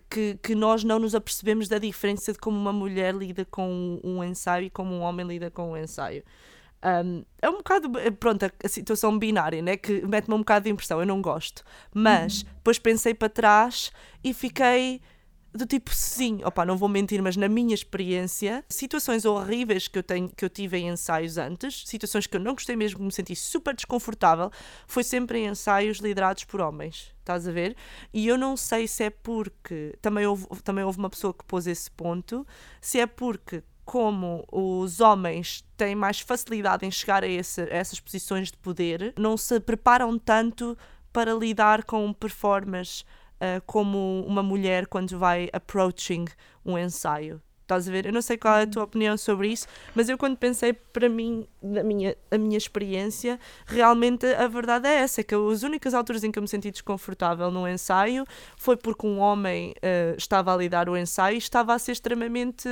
que, 0.08 0.38
que 0.42 0.54
nós 0.54 0.82
não 0.82 0.98
nos 0.98 1.14
apercebemos 1.14 1.68
da 1.68 1.78
diferença 1.78 2.32
de 2.32 2.38
como 2.38 2.58
uma 2.58 2.72
mulher 2.72 3.14
lida 3.14 3.44
com 3.44 4.00
um 4.02 4.24
ensaio 4.24 4.66
e 4.66 4.70
como 4.70 4.94
um 4.94 5.00
homem 5.00 5.26
lida 5.26 5.50
com 5.50 5.72
um 5.72 5.76
ensaio. 5.76 6.24
Um, 6.82 7.24
é 7.42 7.50
um 7.50 7.56
bocado, 7.58 7.98
eh, 7.98 8.10
pronto, 8.10 8.44
a, 8.44 8.50
a 8.64 8.68
situação 8.68 9.18
binária, 9.18 9.60
né? 9.60 9.76
Que 9.76 10.06
mete-me 10.06 10.34
um 10.34 10.38
bocado 10.38 10.64
de 10.64 10.70
impressão, 10.70 11.00
eu 11.00 11.06
não 11.06 11.20
gosto. 11.20 11.64
Mas 11.92 12.42
uhum. 12.42 12.48
depois 12.56 12.78
pensei 12.78 13.12
para 13.12 13.28
trás 13.28 13.90
e 14.22 14.32
fiquei 14.32 15.02
do 15.56 15.66
tipo, 15.66 15.94
sim, 15.94 16.40
opa, 16.44 16.64
não 16.64 16.76
vou 16.76 16.88
mentir, 16.88 17.22
mas 17.22 17.36
na 17.36 17.48
minha 17.48 17.74
experiência, 17.74 18.64
situações 18.68 19.24
horríveis 19.24 19.88
que 19.88 19.98
eu, 19.98 20.02
tenho, 20.02 20.28
que 20.28 20.44
eu 20.44 20.48
tive 20.48 20.78
em 20.78 20.88
ensaios 20.88 21.38
antes, 21.38 21.82
situações 21.86 22.26
que 22.26 22.36
eu 22.36 22.40
não 22.40 22.52
gostei 22.52 22.76
mesmo, 22.76 23.04
me 23.04 23.12
senti 23.12 23.34
super 23.34 23.74
desconfortável, 23.74 24.50
foi 24.86 25.02
sempre 25.02 25.38
em 25.38 25.46
ensaios 25.46 25.98
liderados 25.98 26.44
por 26.44 26.60
homens, 26.60 27.14
estás 27.20 27.48
a 27.48 27.52
ver? 27.52 27.76
E 28.12 28.26
eu 28.26 28.38
não 28.38 28.56
sei 28.56 28.86
se 28.86 29.04
é 29.04 29.10
porque, 29.10 29.96
também 30.00 30.26
houve, 30.26 30.46
também 30.62 30.84
houve 30.84 30.98
uma 30.98 31.10
pessoa 31.10 31.34
que 31.34 31.44
pôs 31.44 31.66
esse 31.66 31.90
ponto, 31.90 32.46
se 32.80 33.00
é 33.00 33.06
porque 33.06 33.62
como 33.84 34.44
os 34.50 35.00
homens 35.00 35.64
têm 35.76 35.94
mais 35.94 36.18
facilidade 36.18 36.84
em 36.84 36.90
chegar 36.90 37.22
a, 37.22 37.28
esse, 37.28 37.60
a 37.60 37.68
essas 37.76 38.00
posições 38.00 38.50
de 38.50 38.58
poder, 38.58 39.14
não 39.16 39.36
se 39.36 39.60
preparam 39.60 40.18
tanto 40.18 40.76
para 41.12 41.32
lidar 41.32 41.84
com 41.84 42.12
performance 42.12 43.04
uh, 43.40 43.62
como 43.66 44.24
uma 44.26 44.42
mulher 44.42 44.86
quando 44.86 45.18
vai 45.18 45.48
approaching 45.52 46.26
um 46.64 46.78
ensaio. 46.78 47.40
Estás 47.62 47.88
a 47.88 47.90
ver? 47.90 48.06
Eu 48.06 48.12
não 48.12 48.22
sei 48.22 48.36
qual 48.36 48.58
é 48.58 48.62
a 48.62 48.66
tua 48.66 48.84
opinião 48.84 49.16
sobre 49.16 49.48
isso, 49.48 49.66
mas 49.92 50.08
eu 50.08 50.16
quando 50.16 50.36
pensei 50.36 50.72
para 50.72 51.08
mim, 51.08 51.48
na 51.60 51.82
minha, 51.82 52.16
a 52.30 52.38
minha 52.38 52.56
experiência, 52.56 53.40
realmente 53.66 54.24
a 54.24 54.46
verdade 54.46 54.86
é 54.86 54.94
essa, 54.98 55.24
que 55.24 55.34
as 55.34 55.64
únicas 55.64 55.92
alturas 55.92 56.22
em 56.22 56.30
que 56.30 56.38
eu 56.38 56.42
me 56.42 56.46
senti 56.48 56.70
desconfortável 56.70 57.50
no 57.50 57.66
ensaio 57.66 58.24
foi 58.56 58.76
porque 58.76 59.04
um 59.04 59.18
homem 59.18 59.74
uh, 59.78 60.16
estava 60.16 60.54
a 60.54 60.56
lidar 60.56 60.88
o 60.88 60.96
ensaio 60.96 61.34
e 61.34 61.38
estava 61.38 61.74
a 61.74 61.78
ser 61.78 61.90
extremamente 61.90 62.68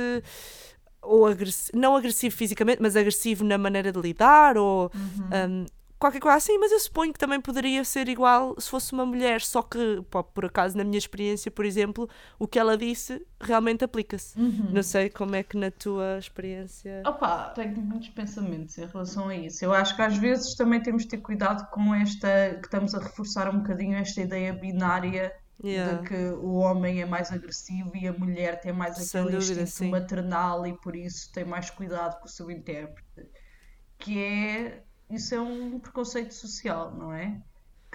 ou 1.01 1.27
agressivo, 1.27 1.77
não 1.77 1.95
agressivo 1.95 2.35
fisicamente, 2.35 2.81
mas 2.81 2.95
agressivo 2.95 3.43
na 3.43 3.57
maneira 3.57 3.91
de 3.91 3.99
lidar, 3.99 4.57
ou 4.57 4.91
uhum. 4.93 5.49
um, 5.49 5.65
qualquer 5.99 6.19
coisa 6.19 6.37
assim, 6.37 6.57
mas 6.57 6.71
eu 6.71 6.79
suponho 6.79 7.13
que 7.13 7.19
também 7.19 7.39
poderia 7.39 7.83
ser 7.83 8.07
igual 8.09 8.55
se 8.59 8.69
fosse 8.69 8.93
uma 8.93 9.05
mulher, 9.05 9.41
só 9.41 9.61
que, 9.61 10.01
pô, 10.09 10.23
por 10.23 10.45
acaso, 10.45 10.77
na 10.77 10.83
minha 10.83 10.97
experiência, 10.97 11.49
por 11.49 11.65
exemplo, 11.65 12.09
o 12.37 12.47
que 12.47 12.59
ela 12.59 12.77
disse 12.77 13.25
realmente 13.39 13.83
aplica-se. 13.83 14.39
Uhum. 14.39 14.69
Não 14.71 14.83
sei 14.83 15.09
como 15.09 15.35
é 15.35 15.43
que 15.43 15.57
na 15.57 15.71
tua 15.71 16.17
experiência. 16.17 17.03
Opa, 17.05 17.49
tenho 17.49 17.77
muitos 17.81 18.09
pensamentos 18.09 18.77
em 18.77 18.85
relação 18.85 19.29
a 19.29 19.35
isso. 19.35 19.63
Eu 19.63 19.73
acho 19.73 19.95
que 19.95 20.01
às 20.01 20.17
vezes 20.17 20.55
também 20.55 20.81
temos 20.81 21.03
de 21.03 21.09
ter 21.09 21.17
cuidado 21.17 21.69
com 21.69 21.93
esta, 21.93 22.55
que 22.61 22.67
estamos 22.67 22.93
a 22.93 22.99
reforçar 22.99 23.49
um 23.49 23.59
bocadinho 23.59 23.97
esta 23.97 24.21
ideia 24.21 24.53
binária 24.53 25.33
Yeah. 25.63 26.01
de 26.01 26.09
que 26.09 26.15
o 26.15 26.55
homem 26.55 27.01
é 27.01 27.05
mais 27.05 27.31
agressivo 27.31 27.95
e 27.95 28.07
a 28.07 28.11
mulher 28.11 28.59
tem 28.59 28.73
mais 28.73 28.97
aquele 28.97 29.37
dúvida, 29.37 29.61
instinto 29.61 29.69
sim. 29.69 29.89
maternal 29.89 30.67
e 30.67 30.73
por 30.73 30.95
isso 30.97 31.31
tem 31.31 31.45
mais 31.45 31.69
cuidado 31.69 32.19
com 32.19 32.25
o 32.25 32.29
seu 32.29 32.51
intérprete. 32.51 33.29
Que 33.97 34.21
é. 34.21 34.83
Isso 35.09 35.35
é 35.35 35.39
um 35.39 35.79
preconceito 35.79 36.33
social, 36.33 36.93
não 36.95 37.13
é? 37.13 37.41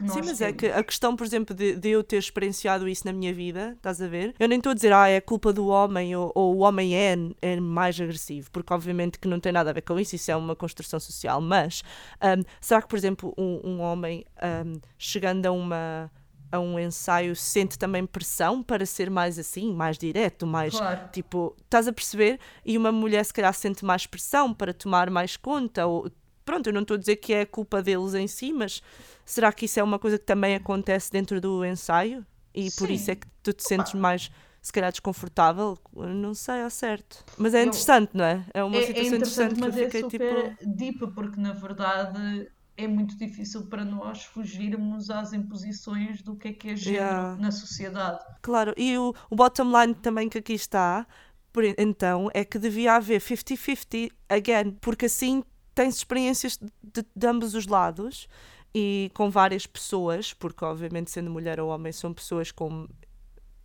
Sim, 0.09 0.21
mas 0.25 0.39
temos. 0.39 0.41
é 0.41 0.53
que 0.53 0.67
a 0.67 0.83
questão, 0.83 1.15
por 1.15 1.27
exemplo, 1.27 1.55
de, 1.55 1.77
de, 1.77 1.91
eu 1.91 2.03
ter 2.03 2.17
experienciado 2.17 2.89
isso 2.89 3.07
na 3.07 3.13
minha 3.13 3.35
vida, 3.35 3.75
estás 3.77 4.01
a 4.01 4.09
ver? 4.09 4.35
Eu 4.39 4.49
nem 4.49 4.59
estou 4.59 4.71
a 4.71 4.75
dizer, 4.75 4.93
ah, 4.93 5.09
é 5.09 5.21
culpa 5.21 5.53
do 5.53 5.67
homem 5.67 6.17
ou, 6.17 6.33
ou, 6.35 6.57
o 6.57 6.59
homem 6.61 6.97
é, 6.97 7.17
é 7.43 7.61
mais 7.61 8.01
agressivo, 8.01 8.51
porque 8.51 8.73
obviamente 8.73 9.19
que 9.19 9.29
não 9.29 9.39
tem 9.39 9.53
nada 9.53 9.71
a 9.71 9.73
ver 9.73 9.83
com 9.83 9.99
isso, 9.99 10.17
isso 10.17 10.31
é 10.31 10.37
uma 10.37 10.57
construção 10.57 10.99
social. 10.99 11.41
Mas 11.41 11.83
um, 12.23 12.43
será 12.61 12.81
que, 12.81 12.89
por 12.89 12.97
exemplo, 12.97 13.35
um, 13.37 13.61
um 13.63 13.81
homem 13.81 14.25
um, 14.67 14.81
chegando 14.99 15.47
a 15.47 15.53
uma 15.53 16.11
a 16.53 16.59
um 16.59 16.79
ensaio 16.79 17.37
sente 17.37 17.79
também 17.79 18.05
pressão 18.05 18.61
para 18.61 18.85
ser 18.85 19.09
mais 19.09 19.39
assim, 19.39 19.73
mais 19.73 19.97
direto, 19.97 20.47
mais 20.47 20.77
claro. 20.77 21.09
tipo, 21.13 21.55
estás 21.63 21.87
a 21.87 21.93
perceber? 21.93 22.41
E 22.65 22.77
uma 22.77 22.91
mulher 22.91 23.25
se 23.25 23.33
calhar 23.33 23.55
sente 23.55 23.85
mais 23.85 24.05
pressão 24.05 24.53
para 24.53 24.75
tomar 24.75 25.11
mais 25.11 25.37
conta 25.37 25.87
ou 25.87 26.11
pronto, 26.51 26.67
eu 26.67 26.73
não 26.73 26.83
estou 26.83 26.97
a 26.97 26.99
dizer 26.99 27.17
que 27.17 27.33
é 27.33 27.47
culpa 27.47 27.81
deles 27.81 28.13
em 28.15 28.27
si, 28.27 28.53
mas 28.53 28.83
será 29.25 29.53
que 29.53 29.67
isso 29.67 29.79
é 29.79 29.83
uma 29.83 30.01
coisa 30.01 30.19
que 30.19 30.25
também 30.25 30.57
acontece 30.57 31.11
dentro 31.13 31.41
do 31.41 31.65
ensaio? 31.65 32.27
E 32.53 32.69
Sim. 32.69 32.79
por 32.79 32.91
isso 32.91 33.11
é 33.13 33.15
que 33.15 33.27
tu 33.41 33.53
te 33.53 33.63
sentes 33.63 33.95
mais 33.95 34.31
se 34.61 34.73
calhar 34.73 34.91
desconfortável, 34.91 35.79
não 35.95 36.35
sei 36.35 36.63
ao 36.63 36.71
certo. 36.71 37.25
Mas 37.39 37.55
é 37.55 37.63
interessante, 37.63 38.11
não 38.13 38.25
é? 38.25 38.45
É 38.53 38.65
uma 38.65 38.77
é, 38.77 38.87
situação 38.87 39.13
é 39.13 39.17
interessante, 39.17 39.53
interessante 39.53 39.61
mas 39.61 39.75
que 39.75 39.81
eu 39.81 39.85
fiquei 39.85 40.01
é 40.01 40.03
super 40.03 40.57
tipo. 40.57 40.77
deep, 40.77 41.15
porque 41.15 41.41
na 41.41 41.53
verdade 41.53 42.51
é 42.77 42.89
muito 42.89 43.17
difícil 43.17 43.67
para 43.67 43.85
nós 43.85 44.25
fugirmos 44.25 45.09
às 45.09 45.33
imposições 45.33 46.21
do 46.21 46.35
que 46.35 46.49
é 46.49 46.53
que 46.53 46.71
é 46.71 46.77
género 46.77 47.05
yeah. 47.05 47.37
na 47.37 47.53
sociedade. 47.53 48.25
Claro, 48.43 48.75
e 48.77 48.99
o, 48.99 49.15
o 49.31 49.37
bottom 49.37 49.71
line 49.81 49.95
também 49.95 50.29
que 50.29 50.39
aqui 50.39 50.55
está, 50.55 51.07
por, 51.53 51.65
então, 51.65 52.29
é 52.35 52.45
que 52.45 52.59
devia 52.59 52.95
haver 52.95 53.21
50-50 53.21 54.11
again, 54.29 54.73
porque 54.81 55.07
assim 55.07 55.43
tens 55.75 55.97
experiências 55.97 56.59
de, 56.83 57.05
de 57.15 57.27
ambos 57.27 57.55
os 57.55 57.67
lados 57.67 58.29
e 58.75 59.11
com 59.15 59.31
várias 59.31 59.67
pessoas, 59.67 60.33
porque 60.33 60.65
obviamente 60.65 61.11
sendo 61.11 61.31
mulher 61.31 61.61
ou 61.61 61.71
homem 61.71 61.93
são 61.93 62.13
pessoas 62.13 62.53
com 62.53 62.87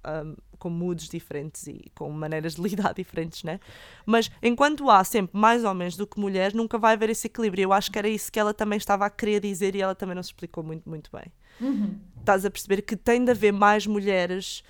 um, 0.05 0.35
com 0.57 0.69
moods 0.69 1.09
diferentes 1.09 1.67
e 1.67 1.91
com 1.93 2.09
maneiras 2.09 2.55
de 2.55 2.61
lidar 2.63 2.93
diferentes, 2.93 3.43
né? 3.43 3.59
Mas 4.05 4.31
enquanto 4.41 4.89
há 4.89 5.03
sempre 5.03 5.37
mais 5.37 5.63
homens 5.63 5.97
do 5.97 6.07
que 6.07 6.19
mulheres, 6.19 6.53
nunca 6.53 6.77
vai 6.77 6.93
haver 6.93 7.09
esse 7.09 7.27
equilíbrio. 7.27 7.63
Eu 7.63 7.73
acho 7.73 7.91
que 7.91 7.99
era 7.99 8.07
isso 8.07 8.31
que 8.31 8.39
ela 8.39 8.53
também 8.53 8.77
estava 8.77 9.05
a 9.05 9.09
querer 9.09 9.41
dizer 9.41 9.75
e 9.75 9.81
ela 9.81 9.95
também 9.95 10.15
não 10.15 10.23
se 10.23 10.29
explicou 10.29 10.63
muito, 10.63 10.87
muito 10.89 11.09
bem. 11.11 11.31
Uhum. 11.59 11.99
Estás 12.19 12.45
a 12.45 12.51
perceber 12.51 12.81
que 12.81 12.95
tem 12.95 13.23
de 13.23 13.31
haver 13.31 13.53
mais 13.53 13.85
mulheres 13.85 14.63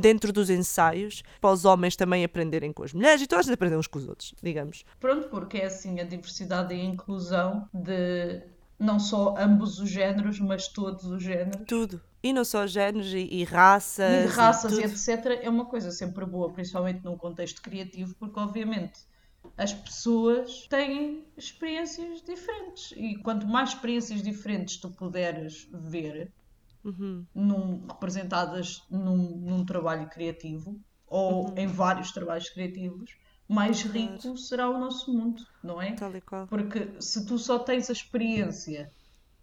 dentro 0.00 0.32
dos 0.32 0.50
ensaios 0.50 1.22
para 1.40 1.50
os 1.50 1.64
homens 1.64 1.96
também 1.96 2.24
aprenderem 2.24 2.72
com 2.72 2.82
as 2.82 2.92
mulheres 2.92 3.22
e 3.22 3.26
todos 3.26 3.48
aprendem 3.48 3.78
uns 3.78 3.86
com 3.86 3.98
os 3.98 4.08
outros, 4.08 4.34
digamos. 4.42 4.84
Pronto, 5.00 5.28
porque 5.28 5.58
é 5.58 5.66
assim 5.66 6.00
a 6.00 6.04
diversidade 6.04 6.74
e 6.74 6.80
a 6.80 6.84
inclusão 6.84 7.68
de 7.72 8.42
não 8.78 8.98
só 8.98 9.34
ambos 9.38 9.78
os 9.78 9.88
géneros, 9.88 10.38
mas 10.38 10.68
todos 10.68 11.04
os 11.06 11.22
géneros. 11.22 11.64
Tudo. 11.66 12.00
E 12.22 12.32
não 12.32 12.44
só 12.44 12.66
géneros 12.66 13.12
e, 13.12 13.28
e 13.30 13.44
raças. 13.44 14.24
E 14.24 14.26
raças 14.26 14.72
e, 14.72 14.80
e 14.80 14.84
etc. 14.84 15.40
É 15.42 15.48
uma 15.48 15.64
coisa 15.64 15.90
sempre 15.90 16.24
boa, 16.26 16.52
principalmente 16.52 17.02
num 17.04 17.16
contexto 17.16 17.62
criativo, 17.62 18.14
porque 18.18 18.38
obviamente 18.38 19.00
as 19.56 19.72
pessoas 19.72 20.66
têm 20.68 21.24
experiências 21.36 22.22
diferentes. 22.22 22.92
E 22.96 23.16
quanto 23.16 23.46
mais 23.46 23.70
experiências 23.70 24.22
diferentes 24.22 24.76
tu 24.76 24.90
puderes 24.90 25.68
ver, 25.72 26.30
uhum. 26.86 27.26
num, 27.34 27.86
representadas 27.86 28.82
num, 28.90 29.36
num, 29.38 29.64
trabalho 29.64 30.08
criativo, 30.08 30.80
ou 31.06 31.48
uhum. 31.48 31.54
em 31.56 31.66
vários 31.66 32.12
trabalhos 32.12 32.48
criativos, 32.48 33.16
mais 33.48 33.82
rico 33.82 34.36
será 34.36 34.68
o 34.68 34.78
nosso 34.78 35.12
mundo, 35.12 35.42
não 35.62 35.80
é? 35.80 35.94
Porque 36.48 37.00
se 37.00 37.26
tu 37.26 37.38
só 37.38 37.58
tens 37.58 37.90
a 37.90 37.92
experiência 37.92 38.90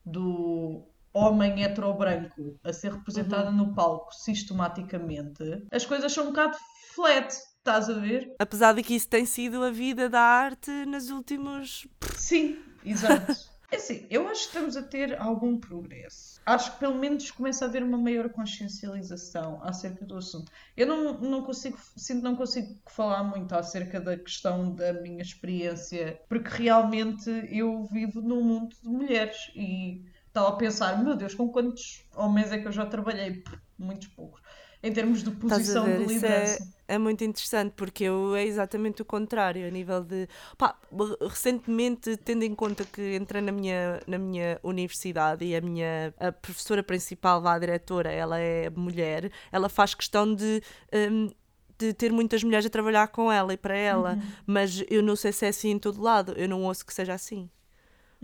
do 0.05 0.83
homem 1.13 1.63
hetero-branco 1.63 2.59
a 2.63 2.73
ser 2.73 2.91
representada 2.91 3.49
uhum. 3.49 3.57
no 3.57 3.75
palco 3.75 4.13
sistematicamente, 4.13 5.43
as 5.71 5.85
coisas 5.85 6.11
são 6.11 6.25
um 6.25 6.27
bocado 6.27 6.57
flat, 6.93 7.31
estás 7.31 7.89
a 7.89 7.93
ver? 7.93 8.35
Apesar 8.39 8.73
de 8.73 8.83
que 8.83 8.95
isso 8.95 9.07
tem 9.07 9.25
sido 9.25 9.63
a 9.63 9.71
vida 9.71 10.09
da 10.09 10.21
arte 10.21 10.71
nos 10.85 11.09
últimos. 11.09 11.87
Sim, 12.17 12.57
exato. 12.83 13.33
É 13.73 13.77
assim, 13.77 14.05
eu 14.07 14.27
acho 14.27 14.41
que 14.41 14.47
estamos 14.49 14.77
a 14.77 14.83
ter 14.83 15.19
algum 15.19 15.59
progresso. 15.59 16.39
Acho 16.45 16.73
que 16.73 16.79
pelo 16.79 16.93
menos 16.93 17.31
começa 17.31 17.65
a 17.65 17.67
haver 17.67 17.81
uma 17.81 17.97
maior 17.97 18.29
consciencialização 18.29 19.59
acerca 19.63 20.05
do 20.05 20.15
assunto. 20.15 20.51
Eu 20.77 20.85
não, 20.85 21.19
não 21.19 21.41
consigo, 21.41 21.75
sinto 21.97 22.21
não 22.21 22.35
consigo 22.35 22.79
falar 22.85 23.23
muito 23.23 23.51
acerca 23.55 23.99
da 23.99 24.15
questão 24.15 24.75
da 24.75 24.93
minha 24.93 25.23
experiência, 25.23 26.21
porque 26.29 26.49
realmente 26.49 27.27
eu 27.49 27.83
vivo 27.85 28.21
num 28.21 28.43
mundo 28.43 28.75
de 28.79 28.87
mulheres 28.87 29.51
e 29.55 30.05
estava 30.27 30.49
a 30.49 30.55
pensar, 30.55 31.03
meu 31.03 31.15
Deus, 31.15 31.33
com 31.33 31.49
quantos 31.49 32.05
homens 32.15 32.51
é 32.51 32.59
que 32.59 32.67
eu 32.67 32.71
já 32.71 32.85
trabalhei? 32.85 33.43
Muitos 33.79 34.07
poucos 34.09 34.39
em 34.83 34.91
termos 34.91 35.23
de 35.23 35.31
posição 35.31 35.85
de 35.85 36.03
liderança. 36.03 36.61
É, 36.85 36.95
é, 36.95 36.97
muito 36.97 37.23
interessante 37.23 37.71
porque 37.73 38.03
eu 38.03 38.35
é 38.35 38.45
exatamente 38.45 39.01
o 39.01 39.05
contrário, 39.05 39.65
a 39.65 39.71
nível 39.71 40.03
de. 40.03 40.27
Pá, 40.57 40.77
recentemente, 41.21 42.17
tendo 42.17 42.43
em 42.43 42.53
conta 42.53 42.83
que 42.83 43.15
entrei 43.15 43.41
na 43.41 43.53
minha, 43.53 44.01
na 44.05 44.17
minha 44.17 44.59
universidade 44.61 45.45
e 45.45 45.55
a 45.55 45.61
minha 45.61 46.13
a 46.19 46.33
professora 46.33 46.83
principal, 46.83 47.47
a 47.47 47.57
diretora, 47.57 48.11
ela 48.11 48.37
é 48.37 48.69
mulher, 48.69 49.31
ela 49.51 49.69
faz 49.69 49.95
questão 49.95 50.35
de. 50.35 50.61
Um, 50.93 51.29
de 51.75 51.91
ter 51.91 52.11
muitas 52.11 52.43
mulheres 52.43 52.67
a 52.67 52.69
trabalhar 52.69 53.07
com 53.07 53.31
ela 53.31 53.51
e 53.51 53.57
para 53.57 53.75
ela, 53.75 54.13
uhum. 54.13 54.21
mas 54.45 54.83
eu 54.89 55.01
não 55.01 55.15
sei 55.15 55.31
se 55.31 55.45
é 55.45 55.49
assim 55.49 55.71
em 55.71 55.79
todo 55.79 55.99
lado, 56.01 56.33
eu 56.37 56.47
não 56.47 56.63
ouço 56.63 56.85
que 56.85 56.93
seja 56.93 57.13
assim. 57.13 57.49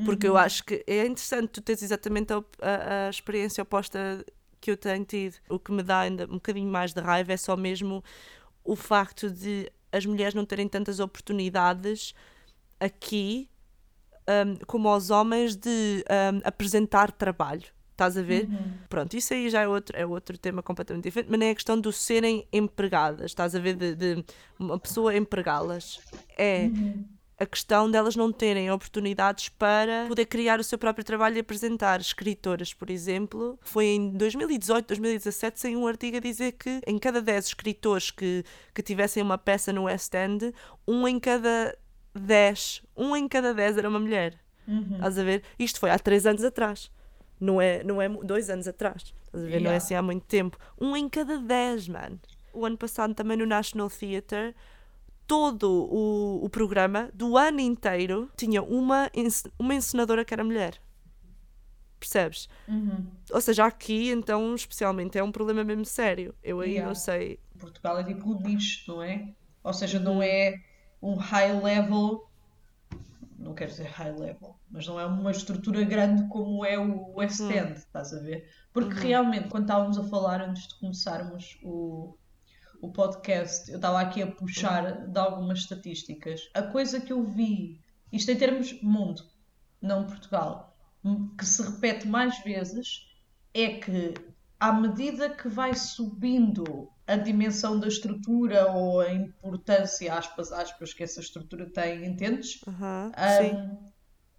Porque 0.06 0.28
uhum. 0.28 0.34
eu 0.34 0.38
acho 0.38 0.64
que 0.64 0.84
é 0.88 1.06
interessante 1.06 1.48
tu 1.48 1.62
teres 1.62 1.82
exatamente 1.82 2.32
a, 2.32 2.38
a, 2.62 3.08
a 3.08 3.10
experiência 3.10 3.62
oposta 3.62 4.24
que 4.60 4.72
eu 4.72 4.78
tenho 4.78 5.06
tido. 5.06 5.36
O 5.50 5.60
que 5.60 5.72
me 5.72 5.84
dá 5.84 6.02
ainda 6.02 6.26
um 6.26 6.34
bocadinho 6.36 6.70
mais 6.70 6.94
de 6.94 7.02
raiva 7.02 7.34
é 7.34 7.38
só 7.38 7.56
mesmo 7.56 8.04
o 8.64 8.76
facto 8.76 9.30
de 9.30 9.72
as 9.92 10.06
mulheres 10.06 10.34
não 10.34 10.46
terem 10.46 10.68
tantas 10.68 11.00
oportunidades 11.00 12.14
aqui 12.80 13.50
um, 14.28 14.56
como 14.68 14.88
aos 14.88 15.10
homens 15.10 15.56
de 15.56 16.04
um, 16.10 16.42
apresentar 16.44 17.12
trabalho. 17.12 17.66
Estás 17.92 18.16
a 18.16 18.22
ver? 18.22 18.46
Uhum. 18.46 18.78
Pronto, 18.88 19.14
isso 19.18 19.34
aí 19.34 19.50
já 19.50 19.62
é 19.62 19.68
outro, 19.68 19.98
é 19.98 20.06
outro 20.06 20.38
tema 20.38 20.64
completamente 20.64 21.04
diferente, 21.04 21.30
mas 21.30 21.40
nem 21.40 21.50
é 21.50 21.56
questão 21.56 21.80
de 21.80 21.92
serem 21.92 22.48
empregadas, 22.54 23.32
estás 23.32 23.54
a 23.56 23.60
ver? 23.60 23.76
De, 23.76 23.96
de 23.96 24.26
uma 24.58 24.80
pessoa 24.80 25.16
empregá-las. 25.16 26.00
É 26.38 26.72
Uhum. 26.74 27.19
A 27.40 27.46
questão 27.46 27.90
delas 27.90 28.16
não 28.16 28.32
terem 28.32 28.70
oportunidades 28.70 29.48
para 29.50 30.06
poder 30.08 30.26
criar 30.26 30.60
o 30.60 30.64
seu 30.64 30.78
próprio 30.78 31.06
trabalho 31.06 31.38
e 31.38 31.40
apresentar. 31.40 32.02
Escritoras, 32.02 32.74
por 32.74 32.90
exemplo, 32.90 33.58
foi 33.62 33.86
em 33.86 34.10
2018, 34.12 34.88
2017, 34.88 35.60
saiu 35.60 35.80
um 35.80 35.88
artigo 35.88 36.18
a 36.18 36.20
dizer 36.20 36.52
que 36.52 36.82
em 36.86 37.00
cada 37.00 37.22
10 37.22 37.46
escritores 37.48 38.12
que, 38.12 38.44
que 38.74 38.82
tivessem 38.82 39.24
uma 39.24 39.38
peça 39.38 39.72
no 39.72 39.84
West 39.84 40.14
End, 40.14 40.54
um 40.86 41.08
em 41.08 41.18
cada 41.20 41.78
10, 42.14 42.82
um 42.98 43.16
em 43.16 43.28
cada 43.28 43.54
10 43.54 43.78
era 43.78 43.88
uma 43.88 44.00
mulher. 44.00 44.38
Uhum. 44.68 44.96
Estás 44.96 45.18
a 45.18 45.24
ver? 45.24 45.44
Isto 45.58 45.80
foi 45.80 45.90
há 45.92 45.98
3 45.98 46.26
anos 46.26 46.44
atrás. 46.44 46.92
Não 47.40 47.62
é, 47.62 47.82
não 47.84 48.02
é 48.02 48.10
dois 48.10 48.50
anos 48.50 48.68
atrás. 48.68 49.14
Estás 49.26 49.46
a 49.46 49.48
ver? 49.48 49.62
Não 49.62 49.70
é 49.70 49.74
Yeah. 49.74 49.78
assim 49.78 49.96
há 49.96 50.02
muito 50.02 50.26
tempo. 50.26 50.58
Um 50.80 50.96
em 50.98 51.08
cada 51.08 51.38
10, 51.38 51.88
mano. 51.88 52.20
O 52.52 52.66
ano 52.66 52.78
passado 52.78 53.14
também 53.14 53.38
no 53.38 53.46
National 53.46 53.90
Theatre 53.90 54.54
todo 55.30 55.88
o, 55.92 56.44
o 56.44 56.50
programa 56.50 57.10
do 57.14 57.38
ano 57.38 57.60
inteiro 57.60 58.30
tinha 58.36 58.64
uma, 58.64 59.10
uma 59.60 59.76
encenadora 59.76 60.26
que 60.26 60.34
era 60.34 60.44
mulher. 60.44 60.82
Percebes? 62.00 62.50
Uhum. 62.68 63.06
Ou 63.32 63.42
seja, 63.42 63.66
aqui, 63.66 64.10
então, 64.10 64.56
especialmente, 64.56 65.18
é 65.20 65.24
um 65.24 65.32
problema 65.32 65.64
mesmo 65.64 65.86
sério. 65.86 66.34
Eu 66.44 66.62
aí 66.62 66.72
Yeah. 66.72 66.88
não 66.88 66.96
sei. 66.96 67.40
Portugal 67.60 68.00
é 68.00 68.04
tipo 68.04 68.32
um 68.32 68.40
nicho, 68.42 68.90
não 68.92 69.04
é? 69.04 69.34
Ou 69.64 69.74
seja, 69.74 69.98
Uhum. 70.00 70.04
não 70.06 70.24
é 70.24 70.56
um 71.02 71.16
high 71.16 71.62
level, 71.62 72.28
não 73.38 73.54
quero 73.54 73.70
dizer 73.72 73.88
high 73.88 74.12
level, 74.18 74.56
mas 74.72 74.88
não 74.88 75.00
é 75.00 75.06
uma 75.06 75.32
estrutura 75.32 75.84
grande 75.84 76.28
como 76.30 76.66
é 76.66 76.78
o 76.80 77.14
West 77.18 77.40
Uhum. 77.42 77.52
End, 77.52 77.74
estás 77.78 78.14
a 78.14 78.20
ver? 78.20 78.50
Porque 78.74 78.96
realmente, 79.00 79.50
quando 79.50 79.64
estávamos 79.64 79.98
a 79.98 80.04
falar 80.06 80.42
antes 80.42 80.68
de 80.70 80.80
começarmos 80.80 81.60
o, 81.64 82.18
o 82.82 82.92
podcast, 82.92 83.70
eu 83.72 83.78
estava 83.78 84.00
aqui 84.02 84.22
a 84.22 84.32
puxar 84.32 84.84
Uhum. 84.86 85.12
de 85.12 85.20
algumas 85.20 85.60
estatísticas. 85.60 86.42
A 86.54 86.64
coisa 86.64 87.00
que 87.02 87.14
eu 87.14 87.24
vi, 87.24 87.80
isto 88.12 88.32
em 88.32 88.38
termos 88.38 88.82
mundo, 88.82 89.22
não 89.82 90.06
Portugal, 90.08 90.78
m- 91.04 91.36
que 91.38 91.46
se 91.46 91.62
repete 91.64 92.08
mais 92.08 92.40
vezes, 92.44 92.88
é 93.54 93.80
que 93.80 94.14
à 94.60 94.74
medida 94.74 95.30
que 95.30 95.48
vai 95.48 95.74
subindo 95.76 96.90
a 97.08 97.16
dimensão 97.16 97.80
da 97.80 97.88
estrutura 97.88 98.72
ou 98.72 99.00
a 99.02 99.12
importância, 99.14 100.14
aspas, 100.14 100.52
aspas, 100.52 100.94
que 100.94 101.04
essa 101.04 101.20
estrutura 101.22 101.72
tem, 101.72 102.06
entendes? 102.06 102.60
Ah, 103.14 103.32
sim. 103.32 103.56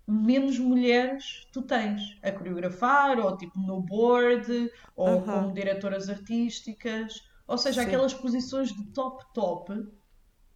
menos 0.06 0.58
mulheres 0.58 1.46
tu 1.52 1.62
tens 1.62 2.02
a 2.22 2.32
coreografar, 2.32 3.18
ou 3.18 3.36
tipo 3.36 3.58
no 3.60 3.80
board, 3.82 4.70
ou 4.96 5.22
Aham. 5.22 5.26
como 5.26 5.52
diretoras 5.54 6.08
artísticas. 6.08 7.14
Ou 7.50 7.58
seja, 7.58 7.80
Sim. 7.80 7.88
aquelas 7.88 8.14
posições 8.14 8.72
de 8.72 8.84
top 8.92 9.24
top 9.34 9.72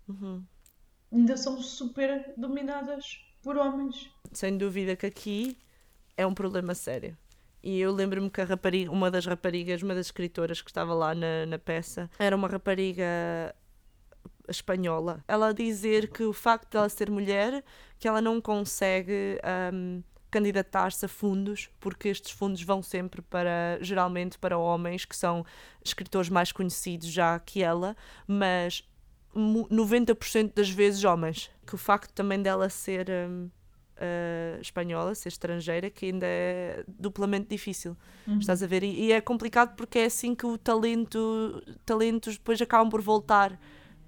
Uhum. 0.09 0.45
ainda 1.13 1.37
são 1.37 1.61
super 1.61 2.33
dominadas 2.37 3.19
por 3.43 3.57
homens. 3.57 4.09
Sem 4.33 4.57
dúvida 4.57 4.95
que 4.95 5.05
aqui 5.05 5.59
é 6.17 6.25
um 6.25 6.33
problema 6.33 6.73
sério. 6.73 7.19
E 7.61 7.81
eu 7.81 7.91
lembro-me 7.91 8.31
que 8.31 8.41
a 8.41 8.45
rapariga, 8.45 8.93
uma 8.93 9.11
das 9.11 9.27
raparigas, 9.27 9.83
uma 9.83 9.93
das 9.93 10.07
escritoras 10.07 10.63
que 10.63 10.71
estava 10.71 10.95
lá 10.95 11.17
na, 11.17 11.45
na 11.47 11.59
peça, 11.59 12.09
era 12.17 12.37
uma 12.37 12.47
rapariga 12.47 13.53
espanhola. 14.49 15.25
Ela 15.27 15.49
a 15.49 15.53
dizer 15.53 16.13
que 16.13 16.23
o 16.23 16.33
facto 16.33 16.71
de 16.71 16.77
ela 16.77 16.89
ser 16.89 17.11
mulher, 17.11 17.65
que 17.99 18.07
ela 18.07 18.21
não 18.21 18.41
consegue 18.41 19.41
hum, 19.73 20.01
candidatar-se 20.35 21.05
a 21.05 21.09
fundos, 21.09 21.71
porque 21.79 22.09
estes 22.09 22.33
fundos 22.33 22.61
vão 22.63 22.83
sempre 22.83 23.23
para, 23.23 23.79
geralmente, 23.81 24.37
para 24.37 24.59
homens 24.59 25.05
que 25.05 25.15
são 25.15 25.47
escritores 25.85 26.29
mais 26.29 26.51
conhecidos 26.51 27.07
já 27.09 27.39
que 27.39 27.63
ela, 27.63 27.97
mas 28.27 28.83
mu- 29.33 29.69
90% 29.71 30.53
das 30.57 30.69
vezes 30.69 31.05
homens. 31.05 31.51
Que 31.65 31.77
o 31.77 31.79
facto 31.79 32.13
também 32.13 32.43
dela 32.43 32.69
ser 32.69 33.09
hum, 33.09 33.49
uh, 33.97 34.61
espanhola, 34.61 35.15
ser 35.15 35.29
estrangeira, 35.29 35.89
que 35.89 36.07
ainda 36.07 36.27
é 36.27 36.85
duplamente 36.89 37.47
difícil. 37.49 37.97
Estás 38.41 38.61
a 38.63 38.67
ver? 38.67 38.83
E, 38.83 39.05
e 39.07 39.13
é 39.13 39.21
complicado 39.21 39.77
porque 39.77 40.01
é 40.01 40.07
assim 40.07 40.35
que 40.35 40.47
o 40.47 40.59
talento, 40.59 41.63
talentos 41.87 42.37
depois 42.37 42.61
acabam 42.61 42.91
por 42.91 43.01
voltar 43.01 43.59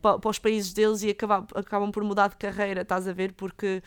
pa- 0.03 0.19
para, 0.19 0.31
os 0.31 0.39
países 0.39 0.73
deles 0.73 1.03
e 1.03 1.11
acabam, 1.11 1.47
acabam 1.55 1.91
por 1.93 2.03
mudar 2.03 2.29
de 2.31 2.37
carreira, 2.37 2.83
estás 2.83 3.07
a 3.07 3.13
ver? 3.13 3.33
Porque, 3.33 3.83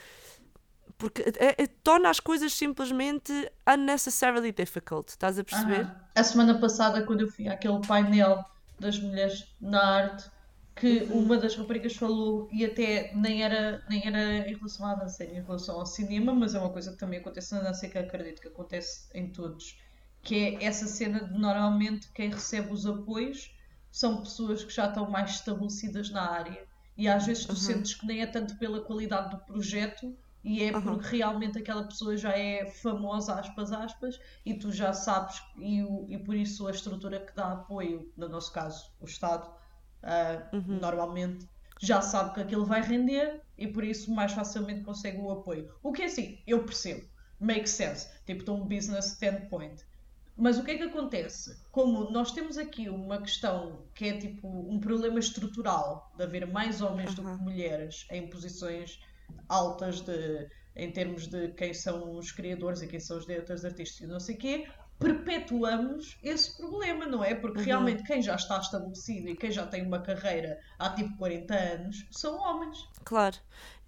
porque 1.00 1.22
é- 1.40 1.56
é- 1.64 1.68
torna 1.82 2.10
as 2.10 2.20
coisas 2.20 2.54
simplesmente 2.54 3.32
unnecessarily 3.68 4.52
difficult, 4.52 5.08
estás 5.10 5.40
a 5.40 5.44
perceber? 5.44 5.82
Aham. 5.86 5.96
A 6.14 6.24
semana 6.24 6.60
passada, 6.60 7.04
quando 7.06 7.22
eu 7.22 7.28
fui 7.30 7.48
àquele 7.48 7.80
painel 7.88 8.44
das 8.80 9.00
mulheres 9.00 9.46
na 9.60 9.82
arte, 9.82 10.30
que 10.76 11.04
Uhum. 11.04 11.24
uma 11.24 11.38
das 11.38 11.56
raparigas 11.56 11.96
falou, 11.96 12.50
e 12.52 12.64
até 12.66 13.12
nem 13.16 13.44
era, 13.44 13.84
nem 13.90 14.06
era 14.06 14.48
em 14.50 14.54
relação 14.56 14.86
à 14.86 14.96
dança, 14.96 15.24
em 15.24 15.42
relação 15.42 15.80
ao 15.80 15.86
cinema, 15.86 16.34
mas 16.34 16.54
é 16.54 16.60
uma 16.60 16.70
coisa 16.70 16.92
que 16.92 16.98
também 16.98 17.20
acontece 17.20 17.54
na 17.54 17.62
dança 17.62 17.86
e 17.86 17.90
que 17.90 17.98
acredito 17.98 18.42
que 18.42 18.48
acontece 18.50 19.08
em 19.14 19.30
todos, 19.30 19.78
que 20.22 20.36
é 20.36 20.64
essa 20.66 20.86
cena 20.86 21.24
de 21.24 21.38
normalmente 21.40 22.10
quem 22.14 22.30
recebe 22.30 22.72
os 22.74 22.86
apoios 22.86 23.54
são 23.92 24.18
pessoas 24.22 24.64
que 24.66 24.74
já 24.74 24.88
estão 24.88 25.10
mais 25.10 25.32
estabelecidas 25.32 26.10
na 26.12 26.30
área. 26.30 26.62
E 26.98 27.08
às 27.08 27.26
vezes 27.26 27.46
tu 27.46 27.56
sentes 27.56 27.94
que 27.96 28.06
nem 28.06 28.22
é 28.22 28.26
tanto 28.26 28.58
pela 28.58 28.82
qualidade 28.82 29.30
do 29.32 29.38
projeto, 29.46 30.14
e 30.44 30.64
é 30.64 30.74
Uhum. 30.74 30.82
porque 30.82 31.18
realmente 31.18 31.58
aquela 31.60 31.84
pessoa 31.88 32.16
já 32.18 32.32
é 32.38 32.66
famosa, 32.66 33.36
aspas, 33.40 33.72
aspas, 33.72 34.20
e 34.46 34.54
tu 34.58 34.72
já 34.72 34.94
sabes, 34.94 35.42
e, 35.58 35.84
o- 35.84 36.06
e 36.10 36.18
por 36.24 36.36
isso 36.36 36.68
a 36.68 36.72
estrutura 36.72 37.26
que 37.26 37.36
dá 37.36 37.52
apoio, 37.54 38.12
no 38.18 38.28
nosso 38.30 38.52
caso, 38.54 38.84
o 39.00 39.06
Estado, 39.06 39.50
ah, 40.04 40.52
normalmente 40.68 41.48
já 41.82 42.02
sabe 42.02 42.34
que 42.34 42.42
aquilo 42.42 42.66
vai 42.66 42.82
render 42.82 43.42
e 43.58 43.68
por 43.68 43.84
isso 43.84 44.12
mais 44.14 44.32
facilmente 44.34 44.84
consegue 44.84 45.18
o 45.20 45.32
apoio. 45.32 45.70
O 45.84 45.92
que 45.92 46.04
é 46.04 46.06
assim, 46.06 46.42
eu 46.48 46.64
percebo, 46.66 47.08
makes 47.40 47.72
sense, 47.72 48.08
tipo 48.26 48.44
de 48.44 48.52
um 48.52 48.68
business 48.68 49.14
standpoint. 49.14 49.82
Mas 50.36 50.58
o 50.58 50.64
que 50.64 50.72
é 50.72 50.78
que 50.78 50.84
acontece? 50.84 51.52
Como 51.72 52.10
nós 52.12 52.32
temos 52.32 52.58
aqui 52.58 52.90
uma 52.90 53.22
questão 53.22 53.90
que 53.94 54.06
é 54.06 54.18
tipo 54.18 54.48
um 54.74 54.80
problema 54.80 55.20
estrutural 55.20 56.12
de 56.16 56.24
haver 56.24 56.48
mais 56.48 56.82
homens 56.82 57.14
do 57.14 57.30
que 57.30 57.38
mulheres 57.42 58.06
em 58.10 58.30
posições 58.30 59.00
altas 59.48 60.02
de, 60.02 60.48
em 60.76 60.92
termos 60.92 61.28
de 61.28 61.50
quem 61.50 61.74
são 61.74 62.16
os 62.16 62.32
criadores 62.32 62.82
e 62.82 62.88
quem 62.88 63.00
são 63.00 63.18
os 63.18 63.26
diretores 63.26 63.66
artísticos 63.66 64.02
e 64.02 64.08
não 64.08 64.20
sei 64.20 64.36
o 64.36 64.38
quê, 64.38 64.68
perpetuamos 64.98 66.18
esse 66.22 66.58
problema, 66.58 67.06
não 67.06 67.24
é? 67.24 67.34
Porque 67.34 67.62
realmente 67.62 68.04
quem 68.04 68.22
já 68.22 68.36
está 68.36 68.60
estabelecido 68.60 69.30
e 69.30 69.36
quem 69.36 69.52
já 69.52 69.66
tem 69.66 69.86
uma 69.86 70.00
carreira 70.00 70.60
há 70.78 70.90
tipo 70.90 71.16
40 71.18 71.54
anos 71.54 72.06
são 72.12 72.38
homens. 72.38 72.88
Claro. 73.06 73.38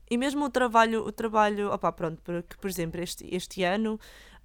E 0.10 0.18
mesmo 0.18 0.46
o 0.46 0.50
trabalho, 0.50 1.06
o 1.06 1.12
trabalho, 1.12 1.72
opá, 1.72 1.92
pronto, 1.92 2.22
porque, 2.22 2.56
por 2.58 2.70
exemplo, 2.70 3.02
este, 3.02 3.26
este 3.34 3.64
ano 3.64 4.00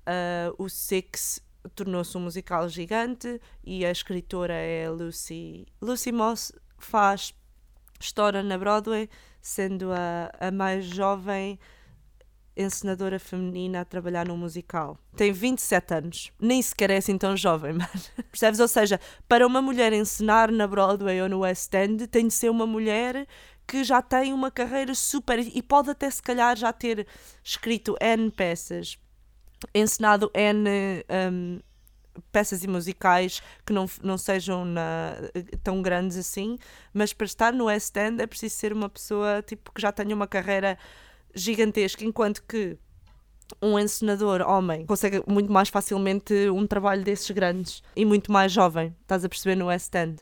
ah, 0.07 0.53
o 0.59 0.69
Six 0.69 1.41
tornou-se 1.75 2.17
um 2.17 2.21
musical 2.21 2.69
gigante 2.69 3.41
e 3.65 3.85
a 3.85 3.91
escritora 3.91 4.55
é 4.55 4.89
Lucy. 4.89 5.67
Lucy 5.83 6.13
Moss 6.13 6.53
faz 6.79 7.35
história 8.01 8.43
na 8.43 8.57
Broadway, 8.57 9.09
sendo 9.47 9.93
a, 9.93 10.31
a 10.41 10.51
mais 10.51 10.85
jovem 10.85 11.57
encenadora 12.57 13.19
feminina 13.19 13.83
a 13.83 13.85
trabalhar 13.85 14.27
num 14.27 14.37
musical. 14.37 14.99
Tem 15.15 15.31
27 15.31 15.95
anos. 15.95 16.33
Nem 16.41 16.61
sequer 16.61 16.91
é 16.91 16.97
assim 16.97 17.17
tão 17.17 17.37
jovem, 17.37 17.75
mano. 17.75 17.89
Percebes? 18.31 18.59
Ou 18.59 18.67
seja, 18.67 18.99
para 19.29 19.47
uma 19.47 19.63
mulher 19.63 19.93
encenar 19.93 20.51
na 20.51 20.67
Broadway 20.67 21.23
ou 21.23 21.29
no 21.29 21.41
West 21.41 21.73
End, 21.75 22.09
tem 22.09 22.27
de 22.27 22.35
ser 22.35 22.51
uma 22.51 22.67
mulher 22.67 23.27
que 23.67 23.85
já 23.85 24.03
tem 24.03 24.33
uma 24.33 24.51
carreira 24.51 24.95
super. 24.95 25.39
e 25.39 25.63
pode 25.63 25.91
até 25.91 26.11
se 26.11 26.23
calhar 26.23 26.57
já 26.57 26.73
ter 26.73 27.07
escrito 27.45 27.97
N 28.01 28.31
peças, 28.33 28.99
encenado 29.73 30.29
N. 30.35 31.05
um, 31.33 31.61
peças 32.33 32.63
e 32.65 32.69
musicais 32.69 33.43
que 33.65 33.73
não, 33.73 33.87
não 34.03 34.17
sejam 34.19 34.65
na- 34.65 35.15
tão 35.63 35.83
grandes 35.83 36.17
assim, 36.17 36.59
mas 36.93 37.13
para 37.13 37.25
estar 37.27 37.53
no 37.53 37.65
West 37.67 37.97
End 37.97 38.23
é 38.23 38.27
preciso 38.27 38.55
ser 38.57 38.73
uma 38.73 38.89
pessoa 38.89 39.43
tipo, 39.43 39.73
que 39.73 39.81
já 39.81 39.93
tenha 39.93 40.15
uma 40.15 40.27
carreira 40.27 40.79
gigantesca, 41.35 42.05
enquanto 42.05 42.43
que 42.43 42.77
um 43.63 43.79
encenador 43.79 44.41
homem 44.43 44.85
consegue 44.87 45.23
muito 45.27 45.53
mais 45.53 45.69
facilmente 45.69 46.33
um 46.51 46.67
trabalho 46.67 47.05
desses 47.05 47.31
grandes 47.31 47.83
e 47.95 48.05
muito 48.05 48.33
mais 48.33 48.51
jovem, 48.51 48.95
estás 49.03 49.25
a 49.25 49.29
perceber 49.29 49.55
no 49.55 49.67
West 49.67 49.95
End. 49.95 50.21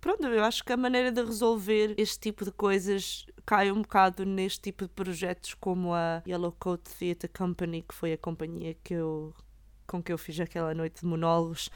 Pronto, 0.00 0.26
eu 0.26 0.44
acho 0.44 0.62
que 0.62 0.70
a 0.72 0.76
maneira 0.76 1.10
de 1.10 1.22
resolver 1.22 1.94
este 1.96 2.18
tipo 2.20 2.44
de 2.44 2.52
coisas 2.52 3.24
cai 3.46 3.70
um 3.72 3.80
bocado 3.80 4.26
neste 4.26 4.60
tipo 4.60 4.84
de 4.84 4.90
projetos 4.90 5.54
como 5.54 5.94
a 5.94 6.22
Yellow 6.28 6.52
Coat 6.58 6.82
Theatre 6.98 7.28
Company, 7.28 7.82
que 7.88 7.94
foi 7.94 8.12
a 8.12 8.18
companhia 8.18 8.76
que 8.84 8.92
eu 8.94 9.32
com 9.94 10.02
que 10.02 10.12
eu 10.12 10.18
fiz 10.18 10.40
aquela 10.40 10.74
noite 10.74 11.00
de 11.02 11.06
monólogos 11.06 11.70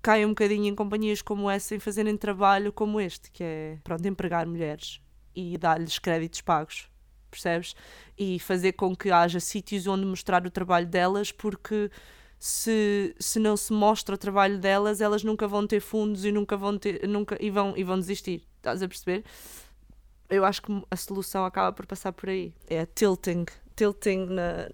caem 0.00 0.24
um 0.24 0.28
bocadinho 0.28 0.66
em 0.66 0.74
companhias 0.76 1.20
como 1.20 1.50
essa 1.50 1.74
em 1.74 1.80
fazerem 1.80 2.16
trabalho 2.16 2.72
como 2.72 3.00
este, 3.00 3.32
que 3.32 3.42
é, 3.42 3.78
pronto, 3.82 4.06
empregar 4.06 4.46
mulheres 4.46 5.00
e 5.34 5.58
dar-lhes 5.58 5.98
créditos 5.98 6.40
pagos, 6.40 6.88
percebes? 7.28 7.74
E 8.16 8.38
fazer 8.38 8.72
com 8.72 8.94
que 8.94 9.10
haja 9.10 9.40
sítios 9.40 9.88
onde 9.88 10.06
mostrar 10.06 10.46
o 10.46 10.50
trabalho 10.50 10.86
delas, 10.86 11.32
porque 11.32 11.90
se, 12.38 13.14
se 13.18 13.40
não 13.40 13.56
se 13.56 13.72
mostra 13.72 14.14
o 14.14 14.18
trabalho 14.18 14.58
delas, 14.58 15.00
elas 15.00 15.24
nunca 15.24 15.48
vão 15.48 15.66
ter 15.66 15.80
fundos 15.80 16.24
e 16.24 16.30
nunca 16.30 16.56
vão 16.56 16.78
ter, 16.78 17.08
nunca, 17.08 17.36
e 17.40 17.50
vão, 17.50 17.76
e 17.76 17.82
vão 17.82 17.98
desistir, 17.98 18.44
estás 18.58 18.82
a 18.82 18.88
perceber? 18.88 19.24
Eu 20.30 20.44
acho 20.44 20.62
que 20.62 20.82
a 20.88 20.96
solução 20.96 21.44
acaba 21.44 21.72
por 21.72 21.86
passar 21.86 22.12
por 22.12 22.28
aí. 22.28 22.54
É 22.68 22.86
tilting, 22.86 23.46
tilting 23.74 24.26
na, 24.26 24.68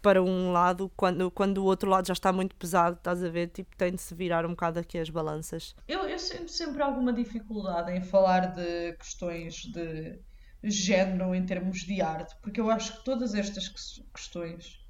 para 0.00 0.22
um 0.22 0.52
lado 0.52 0.90
quando, 0.96 1.30
quando 1.30 1.58
o 1.58 1.64
outro 1.64 1.88
lado 1.88 2.06
já 2.06 2.12
está 2.12 2.32
muito 2.32 2.54
pesado, 2.56 2.96
estás 2.96 3.22
a 3.22 3.28
ver? 3.28 3.48
Tipo, 3.48 3.76
tem 3.76 3.92
de 3.92 4.00
se 4.00 4.14
virar 4.14 4.46
um 4.46 4.50
bocado 4.50 4.78
aqui 4.78 4.98
as 4.98 5.10
balanças. 5.10 5.74
Eu, 5.86 6.00
eu 6.08 6.18
sinto 6.18 6.50
sempre 6.50 6.82
alguma 6.82 7.12
dificuldade 7.12 7.92
em 7.92 8.02
falar 8.02 8.52
de 8.54 8.92
questões 8.94 9.64
de 9.66 10.18
género 10.62 11.34
em 11.34 11.44
termos 11.44 11.80
de 11.80 12.00
arte, 12.00 12.36
porque 12.42 12.60
eu 12.60 12.70
acho 12.70 12.98
que 12.98 13.04
todas 13.04 13.34
estas 13.34 13.68
questões, 14.12 14.84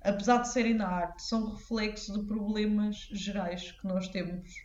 apesar 0.00 0.38
de 0.38 0.48
serem 0.48 0.74
na 0.74 0.88
arte, 0.88 1.22
são 1.22 1.52
reflexo 1.52 2.12
de 2.12 2.26
problemas 2.26 3.08
gerais 3.12 3.72
que 3.72 3.86
nós 3.86 4.08
temos 4.08 4.64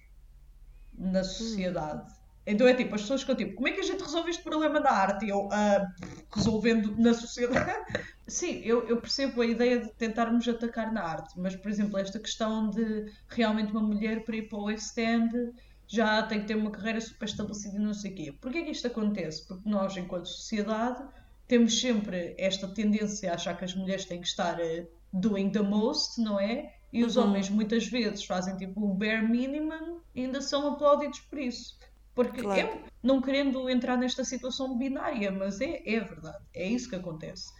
na 0.93 1.23
sociedade. 1.23 2.11
Hum. 2.11 2.21
Então 2.45 2.67
é 2.67 2.73
tipo, 2.73 2.95
as 2.95 3.01
pessoas 3.01 3.21
ficam 3.21 3.35
tipo, 3.35 3.55
como 3.55 3.67
é 3.67 3.71
que 3.71 3.81
a 3.81 3.83
gente 3.83 4.01
resolve 4.01 4.29
este 4.29 4.43
problema 4.43 4.79
na 4.79 4.89
arte? 4.89 5.25
E 5.25 5.29
eu, 5.29 5.45
uh, 5.45 6.10
resolvendo 6.33 6.95
na 6.97 7.13
sociedade. 7.13 7.71
Sim, 8.27 8.61
eu, 8.63 8.87
eu 8.87 8.97
percebo 9.01 9.41
a 9.41 9.45
ideia 9.45 9.79
de 9.81 9.91
tentarmos 9.93 10.47
atacar 10.47 10.91
na 10.91 11.03
arte, 11.03 11.37
mas, 11.37 11.55
por 11.55 11.69
exemplo, 11.69 11.97
esta 11.97 12.19
questão 12.19 12.69
de 12.69 13.11
realmente 13.27 13.71
uma 13.71 13.81
mulher 13.81 14.23
para 14.23 14.37
ir 14.37 14.47
para 14.47 14.57
o 14.57 14.63
West 14.65 14.97
End 14.97 15.53
já 15.85 16.23
tem 16.23 16.39
que 16.39 16.47
ter 16.47 16.55
uma 16.55 16.71
carreira 16.71 17.01
super 17.01 17.25
estabelecida 17.25 17.75
e 17.75 17.79
não 17.79 17.93
sei 17.93 18.11
o 18.11 18.15
quê. 18.15 18.33
Porquê 18.39 18.59
é 18.59 18.63
que 18.63 18.71
isto 18.71 18.87
acontece? 18.87 19.45
Porque 19.45 19.69
nós, 19.69 19.97
enquanto 19.97 20.29
sociedade, 20.29 21.03
temos 21.47 21.77
sempre 21.77 22.33
esta 22.37 22.65
tendência 22.69 23.29
a 23.29 23.35
achar 23.35 23.57
que 23.57 23.65
as 23.65 23.75
mulheres 23.75 24.05
têm 24.05 24.21
que 24.21 24.27
estar 24.27 24.57
uh, 24.57 24.87
doing 25.11 25.49
the 25.49 25.61
most, 25.61 26.21
não 26.21 26.39
é? 26.39 26.73
E 26.93 27.03
os 27.03 27.17
uhum. 27.17 27.25
homens 27.25 27.49
muitas 27.49 27.85
vezes 27.87 28.23
fazem 28.23 28.55
tipo 28.55 28.85
o 28.85 28.93
bare 28.93 29.27
minimum 29.27 29.99
e 30.15 30.21
ainda 30.21 30.39
são 30.39 30.65
aplaudidos 30.71 31.19
por 31.19 31.39
isso. 31.39 31.77
Porque 32.15 32.41
claro. 32.41 32.83
Não 33.01 33.21
querendo 33.21 33.69
entrar 33.69 33.97
nesta 33.97 34.23
situação 34.23 34.77
binária, 34.77 35.31
mas 35.31 35.59
é, 35.59 35.81
é 35.85 35.99
verdade, 35.99 36.43
é 36.53 36.67
isso 36.67 36.89
que 36.89 36.95
acontece. 36.95 37.51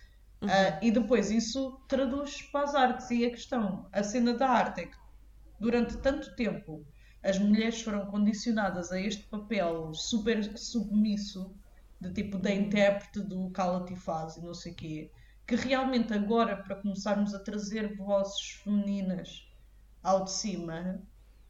Uhum. 0.41 0.47
Uh, 0.47 0.79
e 0.81 0.91
depois 0.91 1.29
isso 1.29 1.79
traduz 1.87 2.41
para 2.43 2.65
as 2.65 2.75
artes. 2.75 3.11
E 3.11 3.25
a 3.25 3.29
questão, 3.29 3.87
a 3.91 4.03
cena 4.03 4.33
da 4.33 4.49
arte 4.49 4.81
é 4.81 4.85
que 4.87 4.97
durante 5.59 5.97
tanto 5.97 6.35
tempo 6.35 6.85
as 7.23 7.37
mulheres 7.37 7.81
foram 7.81 8.07
condicionadas 8.07 8.91
a 8.91 8.99
este 8.99 9.23
papel 9.27 9.93
super 9.93 10.57
submisso, 10.57 11.55
de 11.99 12.11
tipo 12.11 12.39
da 12.39 12.51
intérprete 12.51 13.19
do 13.19 13.51
cala-te 13.51 13.93
e 13.93 13.95
faz 13.95 14.37
e 14.37 14.41
não 14.41 14.55
sei 14.55 14.71
o 14.71 14.75
quê, 14.75 15.11
que 15.45 15.55
realmente 15.55 16.13
agora, 16.13 16.57
para 16.57 16.77
começarmos 16.77 17.35
a 17.35 17.39
trazer 17.39 17.95
vozes 17.95 18.61
femininas 18.63 19.47
ao 20.01 20.23
de 20.23 20.31
cima, 20.31 20.99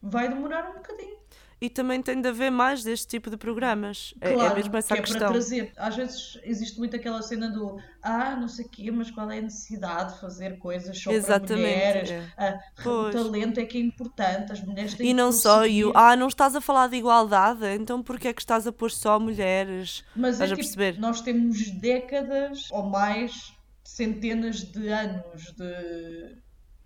vai 0.02 0.28
demorar 0.28 0.72
um 0.72 0.76
bocadinho 0.76 1.18
e 1.62 1.70
também 1.70 2.02
tem 2.02 2.20
de 2.20 2.28
haver 2.28 2.50
mais 2.50 2.84
deste 2.84 3.06
tipo 3.06 3.30
de 3.30 3.38
programas. 3.38 4.16
Claro, 4.20 4.42
é, 4.42 4.46
é 4.48 4.56
mesmo 4.56 4.76
essa 4.76 4.96
que 4.96 5.00
é 5.00 5.04
questão. 5.04 5.20
Para 5.20 5.32
trazer. 5.32 5.72
Às 5.78 5.96
vezes 5.96 6.40
existe 6.44 6.80
muito 6.80 6.96
aquela 6.96 7.22
cena 7.22 7.52
do 7.52 7.80
ah, 8.02 8.36
não 8.36 8.48
sei 8.48 8.66
o 8.66 8.70
quê, 8.70 8.90
mas 8.90 9.12
qual 9.12 9.30
é 9.30 9.38
a 9.38 9.42
necessidade 9.44 10.16
de 10.16 10.20
fazer 10.20 10.58
coisas 10.58 10.98
só 10.98 11.12
Exatamente, 11.12 11.48
para 11.48 11.56
mulheres? 11.58 12.10
É. 12.10 12.30
Ah, 12.36 12.60
o 12.90 13.12
talento 13.12 13.60
é 13.60 13.66
que 13.66 13.78
é 13.78 13.82
importante, 13.82 14.52
as 14.52 14.62
mulheres 14.62 14.96
têm 14.96 15.10
E 15.10 15.14
não 15.14 15.32
só, 15.32 15.68
e 15.68 15.86
o, 15.86 15.92
ah, 15.96 16.16
não 16.16 16.28
estás 16.28 16.56
a 16.56 16.62
falar 16.62 16.88
de 16.88 16.96
igualdade, 16.96 17.64
então 17.76 18.02
porquê 18.02 18.30
é 18.30 18.34
que 18.34 18.42
estás 18.42 18.66
a 18.66 18.72
pôr 18.72 18.90
só 18.90 19.20
mulheres? 19.20 20.04
Mas 20.16 20.34
Estás 20.34 20.50
é 20.50 20.54
a 20.54 20.56
tipo, 20.58 20.68
perceber? 20.68 21.00
nós 21.00 21.22
temos 21.22 21.70
décadas 21.70 22.70
ou 22.72 22.84
mais, 22.90 23.54
centenas 23.84 24.64
de 24.64 24.88
anos 24.88 25.54
de 25.56 26.42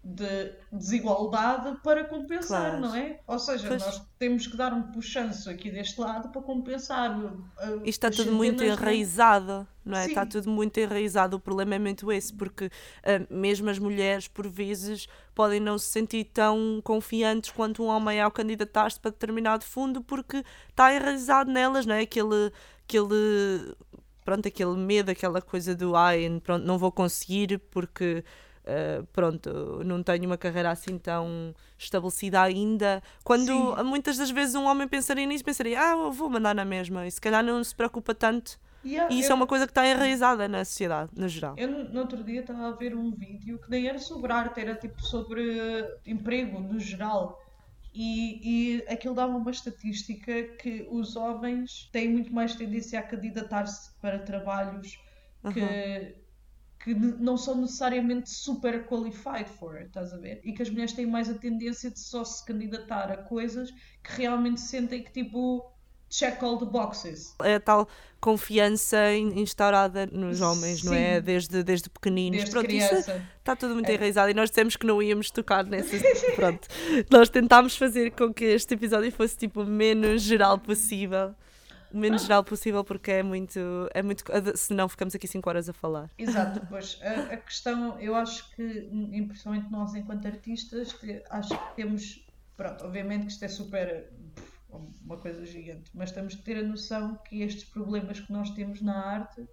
de 0.07 0.53
desigualdade 0.71 1.79
para 1.83 2.03
compensar, 2.03 2.77
claro. 2.77 2.79
não 2.79 2.95
é? 2.95 3.19
Ou 3.25 3.39
seja, 3.39 3.67
pois. 3.67 3.83
nós 3.83 4.07
temos 4.19 4.45
que 4.45 4.55
dar 4.55 4.71
um 4.71 4.83
puxanço 4.91 5.49
aqui 5.49 5.71
deste 5.71 5.99
lado 5.99 6.29
para 6.29 6.43
compensar. 6.43 7.19
Isto 7.83 7.87
está 7.87 8.11
tudo 8.11 8.31
muito 8.31 8.63
enraizado, 8.63 9.67
não 9.83 9.97
é? 9.97 10.03
Sim. 10.03 10.09
Está 10.09 10.23
tudo 10.23 10.47
muito 10.47 10.79
enraizado. 10.79 11.37
O 11.37 11.39
problema 11.39 11.73
é 11.73 11.79
muito 11.79 12.11
esse, 12.11 12.31
porque 12.31 12.65
uh, 12.65 13.33
mesmo 13.33 13.67
as 13.67 13.79
mulheres, 13.79 14.27
por 14.27 14.47
vezes, 14.47 15.07
podem 15.33 15.59
não 15.59 15.79
se 15.79 15.87
sentir 15.87 16.25
tão 16.25 16.79
confiantes 16.83 17.49
quanto 17.49 17.81
um 17.81 17.87
homem 17.87 18.21
ao 18.21 18.29
candidatar-se 18.29 18.99
para 18.99 19.09
determinado 19.09 19.65
fundo, 19.65 20.03
porque 20.03 20.43
está 20.69 20.93
enraizado 20.93 21.51
nelas, 21.51 21.83
não 21.87 21.95
é? 21.95 22.01
Aquele. 22.01 22.51
aquele 22.83 23.75
pronto, 24.23 24.47
aquele 24.47 24.75
medo, 24.75 25.09
aquela 25.09 25.41
coisa 25.41 25.75
do 25.75 25.95
ai, 25.95 26.41
pronto, 26.43 26.65
não 26.65 26.79
vou 26.79 26.91
conseguir 26.91 27.59
porque 27.69 28.23
Uh, 28.65 29.05
pronto, 29.13 29.83
não 29.85 30.01
tenho 30.01 30.25
uma 30.25 30.37
carreira 30.37 30.71
assim 30.71 30.97
tão 30.97 31.53
estabelecida 31.77 32.41
ainda. 32.41 33.01
Quando 33.23 33.75
Sim. 33.75 33.83
muitas 33.83 34.17
das 34.17 34.31
vezes 34.31 34.55
um 34.55 34.65
homem 34.65 34.87
pensaria 34.87 35.25
nisso, 35.25 35.45
pensaria, 35.45 35.79
ah, 35.79 36.09
vou 36.09 36.29
mandar 36.29 36.55
na 36.55 36.65
mesma, 36.65 37.05
e 37.05 37.11
se 37.11 37.21
calhar 37.21 37.43
não 37.43 37.63
se 37.63 37.75
preocupa 37.75 38.15
tanto. 38.15 38.59
Yeah, 38.83 39.13
e 39.13 39.19
isso 39.19 39.29
é 39.29 39.31
eu... 39.31 39.33
é 39.33 39.35
uma 39.35 39.47
coisa 39.47 39.65
que 39.65 39.71
está 39.71 39.87
enraizada 39.87 40.47
na 40.47 40.65
sociedade, 40.65 41.11
no 41.15 41.27
geral. 41.27 41.53
Eu 41.57 41.69
no 41.69 41.99
outro 41.99 42.23
dia 42.23 42.41
estava 42.41 42.67
a 42.67 42.71
ver 42.71 42.95
um 42.95 43.11
vídeo 43.11 43.59
que 43.59 43.69
nem 43.69 43.87
era 43.87 43.99
sobre 43.99 44.31
arte, 44.31 44.59
era 44.59 44.75
tipo 44.75 44.99
sobre 45.01 45.43
emprego 46.05 46.59
no 46.59 46.79
geral. 46.79 47.39
E, 47.93 48.77
e 48.81 48.83
aquilo 48.89 49.15
dava 49.15 49.35
uma 49.37 49.51
estatística 49.51 50.43
que 50.59 50.87
os 50.91 51.15
homens 51.15 51.87
têm 51.93 52.09
muito 52.09 52.33
mais 52.33 52.55
tendência 52.55 52.99
a 52.99 53.03
candidatar-se 53.03 53.91
para 54.01 54.19
trabalhos 54.19 54.99
que, 55.53 55.61
uhum 55.61 56.24
que 56.85 56.93
não 56.93 57.35
são 57.35 57.59
necessariamente 57.59 58.29
super 58.29 58.85
qualified 58.85 59.49
for, 59.49 59.81
estás 59.81 60.13
a 60.13 60.17
ver? 60.17 60.39
E 60.43 60.53
que 60.53 60.61
as 60.61 60.69
mulheres 60.69 60.93
têm 60.93 61.07
mais 61.07 61.27
a 61.27 61.33
tendência 61.33 61.89
de 61.89 61.99
só 61.99 62.23
se 62.23 62.45
candidatar 62.45 63.11
a 63.11 63.17
coisas 63.17 63.71
que 64.03 64.11
realmente 64.17 64.61
sentem 64.61 65.01
que 65.01 65.11
tipo 65.11 65.67
check 66.07 66.43
all 66.43 66.59
the 66.59 66.65
boxes. 66.65 67.33
É 67.41 67.55
a 67.55 67.59
tal 67.59 67.87
confiança 68.21 69.15
instaurada 69.15 70.05
nos 70.05 70.41
homens, 70.41 70.81
Sim. 70.81 70.85
não 70.85 70.93
é? 70.93 71.19
Desde, 71.19 71.63
desde 71.63 71.89
pequeninos. 71.89 72.37
Desde 72.37 72.51
Pronto, 72.51 72.67
criança. 72.67 73.27
está 73.39 73.55
tudo 73.55 73.73
muito 73.73 73.89
é. 73.89 73.95
enraizado 73.95 74.29
e 74.29 74.35
nós 74.35 74.51
dissemos 74.51 74.75
que 74.75 74.85
não 74.85 75.01
íamos 75.01 75.31
tocar 75.31 75.65
nessas. 75.65 76.03
Pronto. 76.35 76.67
nós 77.09 77.29
tentámos 77.29 77.75
fazer 77.75 78.11
com 78.11 78.31
que 78.31 78.45
este 78.45 78.75
episódio 78.75 79.11
fosse 79.11 79.35
tipo 79.35 79.63
o 79.63 79.65
menos 79.65 80.21
geral 80.21 80.59
possível 80.59 81.33
o 81.95 81.97
menos 81.97 82.23
geral 82.23 82.43
possível 82.43 82.83
porque 82.83 83.09
é 83.09 83.23
muito, 83.23 83.59
é 83.93 84.03
muito. 84.03 84.25
Senão 84.57 84.89
ficamos 84.89 85.15
aqui 85.15 85.27
5 85.27 85.49
horas 85.49 85.69
a 85.69 85.73
falar. 85.73 86.11
Exato, 86.17 86.59
pois 86.67 86.99
a, 87.01 87.33
a, 87.33 87.37
questão, 87.37 87.97
eu 88.01 88.13
acho 88.15 88.53
que, 88.53 88.81
principalmente 89.27 89.71
nós 89.71 89.95
enquanto 89.95 90.27
artistas, 90.27 90.93
acho 91.29 91.49
que 91.57 91.75
temos. 91.75 92.27
Pronto, 92.57 92.85
obviamente 92.85 93.25
que 93.25 93.31
isto 93.31 93.45
é 93.45 93.47
super. 93.47 94.11
uma 95.05 95.17
coisa 95.17 95.45
gigante, 95.45 95.89
mas 95.93 96.11
temos 96.11 96.35
que 96.35 96.41
ter 96.41 96.57
a 96.57 96.63
noção 96.63 97.15
que 97.15 97.41
estes 97.41 97.63
problemas 97.63 98.19
que 98.19 98.31
nós 98.31 98.49
temos 98.49 98.81
na 98.81 98.97
arte 98.97 99.47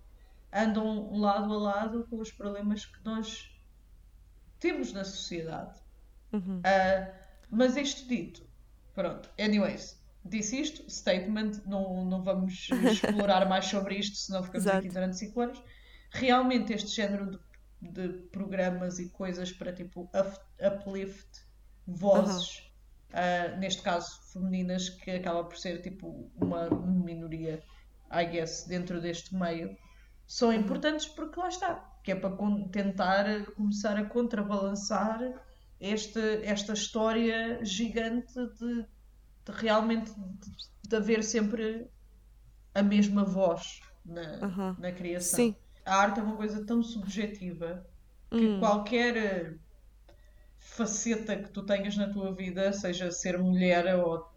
andam 0.52 1.16
lado 1.16 1.52
a 1.52 1.56
lado 1.56 2.06
com 2.10 2.18
os 2.18 2.32
problemas 2.32 2.84
que 2.84 2.98
nós 3.04 3.56
temos 4.58 4.92
na 4.92 5.04
sociedade. 5.04 5.80
Uhum. 6.32 6.58
Uh, 6.58 7.12
mas 7.50 7.76
isto 7.76 8.08
dito, 8.08 8.42
pronto, 8.94 9.30
anyways, 9.38 10.01
disse 10.24 10.60
isto, 10.60 10.88
statement, 10.90 11.62
não, 11.66 12.04
não 12.04 12.22
vamos 12.22 12.68
explorar 12.70 13.48
mais 13.48 13.66
sobre 13.66 13.96
isto, 13.96 14.16
senão 14.16 14.42
ficamos 14.44 14.66
Exato. 14.66 14.78
aqui 14.78 14.88
durante 14.88 15.16
5 15.18 15.40
anos. 15.40 15.62
Realmente 16.10 16.72
este 16.72 16.90
género 16.90 17.40
de, 17.80 18.08
de, 18.08 18.08
programas 18.28 18.98
e 18.98 19.08
coisas 19.08 19.50
para 19.52 19.72
tipo 19.72 20.10
uplift 20.60 21.28
vozes, 21.86 22.70
uh, 23.10 23.58
neste 23.58 23.82
caso 23.82 24.20
femininas, 24.32 24.88
que 24.88 25.10
acaba 25.10 25.44
por 25.44 25.56
ser 25.56 25.80
tipo 25.80 26.30
uma 26.36 26.68
minoria, 26.70 27.62
I 28.10 28.26
guess, 28.26 28.66
dentro 28.68 29.00
deste 29.00 29.34
meio, 29.34 29.76
são 30.26 30.52
importantes 30.52 31.06
porque 31.06 31.40
lá 31.40 31.48
está, 31.48 31.74
que 32.04 32.12
é 32.12 32.14
para 32.14 32.36
tentar 32.70 33.46
começar 33.56 33.96
a 33.96 34.04
contrabalançar 34.04 35.18
este, 35.80 36.20
esta 36.44 36.74
história 36.74 37.64
gigante 37.64 38.34
de 38.58 38.86
de 39.44 39.52
realmente 39.52 40.12
de, 40.82 40.96
haver 40.96 41.22
sempre 41.22 41.88
a 42.74 42.82
mesma 42.82 43.24
voz 43.24 43.80
na, 44.04 44.38
uhum. 44.42 44.76
na 44.78 44.92
criação. 44.92 45.36
Sim. 45.36 45.56
A 45.84 45.96
arte 45.96 46.20
é 46.20 46.22
uma 46.22 46.36
coisa 46.36 46.64
tão 46.64 46.82
subjetiva 46.82 47.86
que 48.30 48.36
hum. 48.36 48.60
qualquer 48.60 49.16
eh, 49.16 49.54
faceta 50.58 51.36
que 51.36 51.50
tu 51.50 51.62
tenhas 51.64 51.96
na 51.96 52.08
tua 52.08 52.32
vida, 52.34 52.72
seja 52.72 53.10
ser 53.10 53.38
mulher 53.38 53.96
ou 53.96 54.30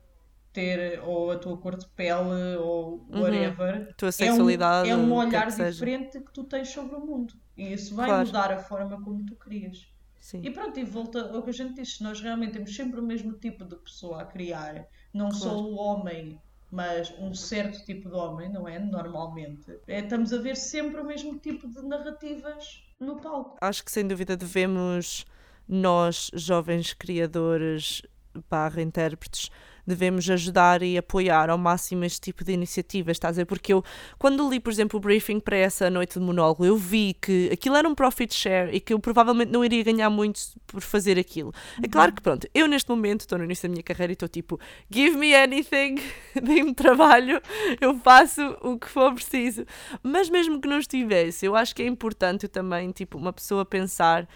ter 0.51 1.01
ou 1.03 1.31
a 1.31 1.37
tua 1.37 1.57
cor 1.57 1.77
de 1.77 1.85
pele 1.87 2.55
ou 2.57 3.05
uhum. 3.09 3.21
whatever, 3.21 3.87
uhum. 3.87 3.93
tua 3.97 4.11
sexualidade, 4.11 4.89
é 4.89 4.95
um, 4.95 5.01
é 5.01 5.03
um 5.03 5.13
olhar 5.13 5.53
que 5.53 5.63
diferente 5.63 6.19
que 6.19 6.31
tu 6.31 6.43
tens 6.45 6.69
sobre 6.69 6.95
o 6.95 6.99
mundo. 6.99 7.33
E 7.57 7.73
isso 7.73 7.93
vai 7.95 8.07
claro. 8.07 8.25
mudar 8.25 8.51
a 8.51 8.59
forma 8.59 9.01
como 9.01 9.25
tu 9.25 9.35
crias. 9.35 9.87
Sim. 10.25 10.41
E 10.43 10.49
pronto, 10.49 10.79
e 10.79 10.83
volta 10.83 11.31
ao 11.35 11.43
que 11.43 11.51
a 11.51 11.53
gente 11.53 11.75
diz, 11.75 11.97
se 11.97 12.03
nós 12.03 12.19
realmente 12.19 12.53
temos 12.53 12.75
sempre 12.75 12.99
o 12.99 13.03
mesmo 13.03 13.33
tipo 13.33 13.63
de 13.63 13.75
pessoa 13.75 14.23
a 14.23 14.25
criar, 14.25 14.87
não 15.13 15.29
só 15.29 15.51
Claro. 15.51 15.67
o 15.67 15.75
homem, 15.75 16.41
mas 16.71 17.13
um 17.19 17.31
certo 17.35 17.85
tipo 17.85 18.09
de 18.09 18.15
homem, 18.15 18.51
não 18.51 18.67
é? 18.67 18.79
Normalmente, 18.79 19.79
é, 19.87 19.99
estamos 19.99 20.33
a 20.33 20.39
ver 20.39 20.55
sempre 20.55 20.99
o 20.99 21.05
mesmo 21.05 21.37
tipo 21.37 21.67
de 21.67 21.79
narrativas 21.83 22.83
no 22.99 23.17
palco. 23.21 23.55
Acho 23.61 23.85
que 23.85 23.91
sem 23.91 24.07
dúvida 24.07 24.35
devemos, 24.35 25.27
nós, 25.69 26.31
jovens 26.33 26.91
criadores 26.95 28.01
barra 28.49 28.81
intérpretes, 28.81 29.51
devemos 29.85 30.29
ajudar 30.29 30.81
e 30.81 30.97
apoiar 30.97 31.49
ao 31.49 31.57
máximo 31.57 32.03
este 32.03 32.21
tipo 32.21 32.43
de 32.43 32.53
iniciativas, 32.53 33.15
estás 33.15 33.37
a 33.37 33.41
ver? 33.41 33.45
Porque 33.45 33.73
eu, 33.73 33.83
quando 34.17 34.49
li, 34.49 34.59
por 34.59 34.71
exemplo, 34.71 34.97
o 34.97 35.01
briefing 35.01 35.39
para 35.39 35.57
essa 35.57 35.89
noite 35.89 36.19
de 36.19 36.25
monólogo, 36.25 36.65
eu 36.65 36.77
vi 36.77 37.15
que 37.21 37.49
aquilo 37.51 37.75
era 37.75 37.87
um 37.87 37.95
profit 37.95 38.33
share 38.33 38.73
e 38.75 38.79
que 38.79 38.93
eu 38.93 38.99
provavelmente 38.99 39.51
não 39.51 39.63
iria 39.63 39.83
ganhar 39.83 40.09
muito 40.09 40.39
por 40.67 40.81
fazer 40.81 41.19
aquilo. 41.19 41.53
É 41.81 41.87
claro 41.87 42.13
que, 42.13 42.21
pronto, 42.21 42.47
eu 42.53 42.67
neste 42.67 42.89
momento 42.89 43.21
estou 43.21 43.37
no 43.37 43.43
início 43.43 43.67
da 43.67 43.71
minha 43.71 43.83
carreira 43.83 44.11
e 44.11 44.15
estou 44.15 44.29
tipo, 44.29 44.59
give 44.91 45.17
me 45.17 45.35
anything, 45.35 45.95
dê-me 46.41 46.73
trabalho, 46.73 47.41
eu 47.79 47.97
faço 47.99 48.41
o 48.61 48.77
que 48.79 48.87
for 48.87 49.13
preciso. 49.13 49.65
Mas 50.01 50.29
mesmo 50.29 50.59
que 50.59 50.67
não 50.67 50.79
estivesse, 50.79 51.45
eu 51.45 51.55
acho 51.55 51.75
que 51.75 51.83
é 51.83 51.87
importante 51.87 52.47
também, 52.47 52.91
tipo, 52.91 53.17
uma 53.17 53.33
pessoa 53.33 53.65
pensar 53.65 54.27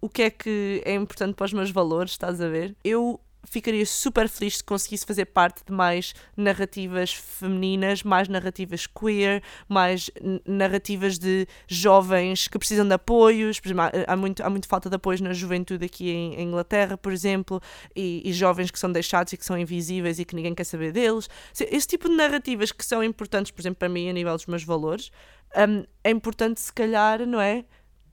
o 0.00 0.08
que 0.08 0.22
é 0.22 0.30
que 0.30 0.82
é 0.84 0.94
importante 0.94 1.34
para 1.34 1.46
os 1.46 1.52
meus 1.52 1.70
valores, 1.70 2.12
estás 2.12 2.40
a 2.40 2.48
ver? 2.48 2.76
Eu 2.84 3.20
ficaria 3.48 3.84
super 3.86 4.28
feliz 4.28 4.58
se 4.58 4.64
conseguisse 4.64 5.06
fazer 5.06 5.26
parte 5.26 5.64
de 5.64 5.72
mais 5.72 6.14
narrativas 6.36 7.12
femininas, 7.14 8.02
mais 8.02 8.28
narrativas 8.28 8.86
queer, 8.86 9.42
mais 9.68 10.10
narrativas 10.46 11.18
de 11.18 11.46
jovens 11.66 12.48
que 12.48 12.58
precisam 12.58 12.86
de 12.86 12.94
apoios. 12.94 13.58
Por 13.60 13.68
exemplo, 13.68 13.84
há, 14.06 14.16
muito, 14.16 14.42
há 14.42 14.50
muito 14.50 14.66
falta 14.68 14.88
de 14.90 14.96
apoios 14.96 15.20
na 15.20 15.32
juventude 15.32 15.84
aqui 15.84 16.10
em, 16.10 16.34
em 16.34 16.42
Inglaterra, 16.48 16.96
por 16.96 17.12
exemplo, 17.12 17.60
e, 17.94 18.22
e 18.24 18.32
jovens 18.32 18.70
que 18.70 18.78
são 18.78 18.90
deixados 18.92 19.32
e 19.32 19.36
que 19.36 19.44
são 19.44 19.56
invisíveis 19.58 20.18
e 20.18 20.24
que 20.24 20.34
ninguém 20.34 20.54
quer 20.54 20.64
saber 20.64 20.92
deles. 20.92 21.28
Se- 21.52 21.68
Esse 21.70 21.86
tipo 21.86 22.08
de 22.08 22.14
narrativas 22.16 22.72
que 22.72 22.84
são 22.84 23.02
importantes, 23.02 23.50
por 23.52 23.60
exemplo, 23.62 23.78
para 23.78 23.88
mim, 23.88 24.08
a 24.08 24.12
nível 24.12 24.34
dos 24.34 24.46
meus 24.46 24.64
valores, 24.64 25.10
hum, 25.56 25.84
é 26.04 26.10
importante, 26.10 26.60
se 26.60 26.72
calhar, 26.72 27.24
não 27.26 27.40
é? 27.40 27.64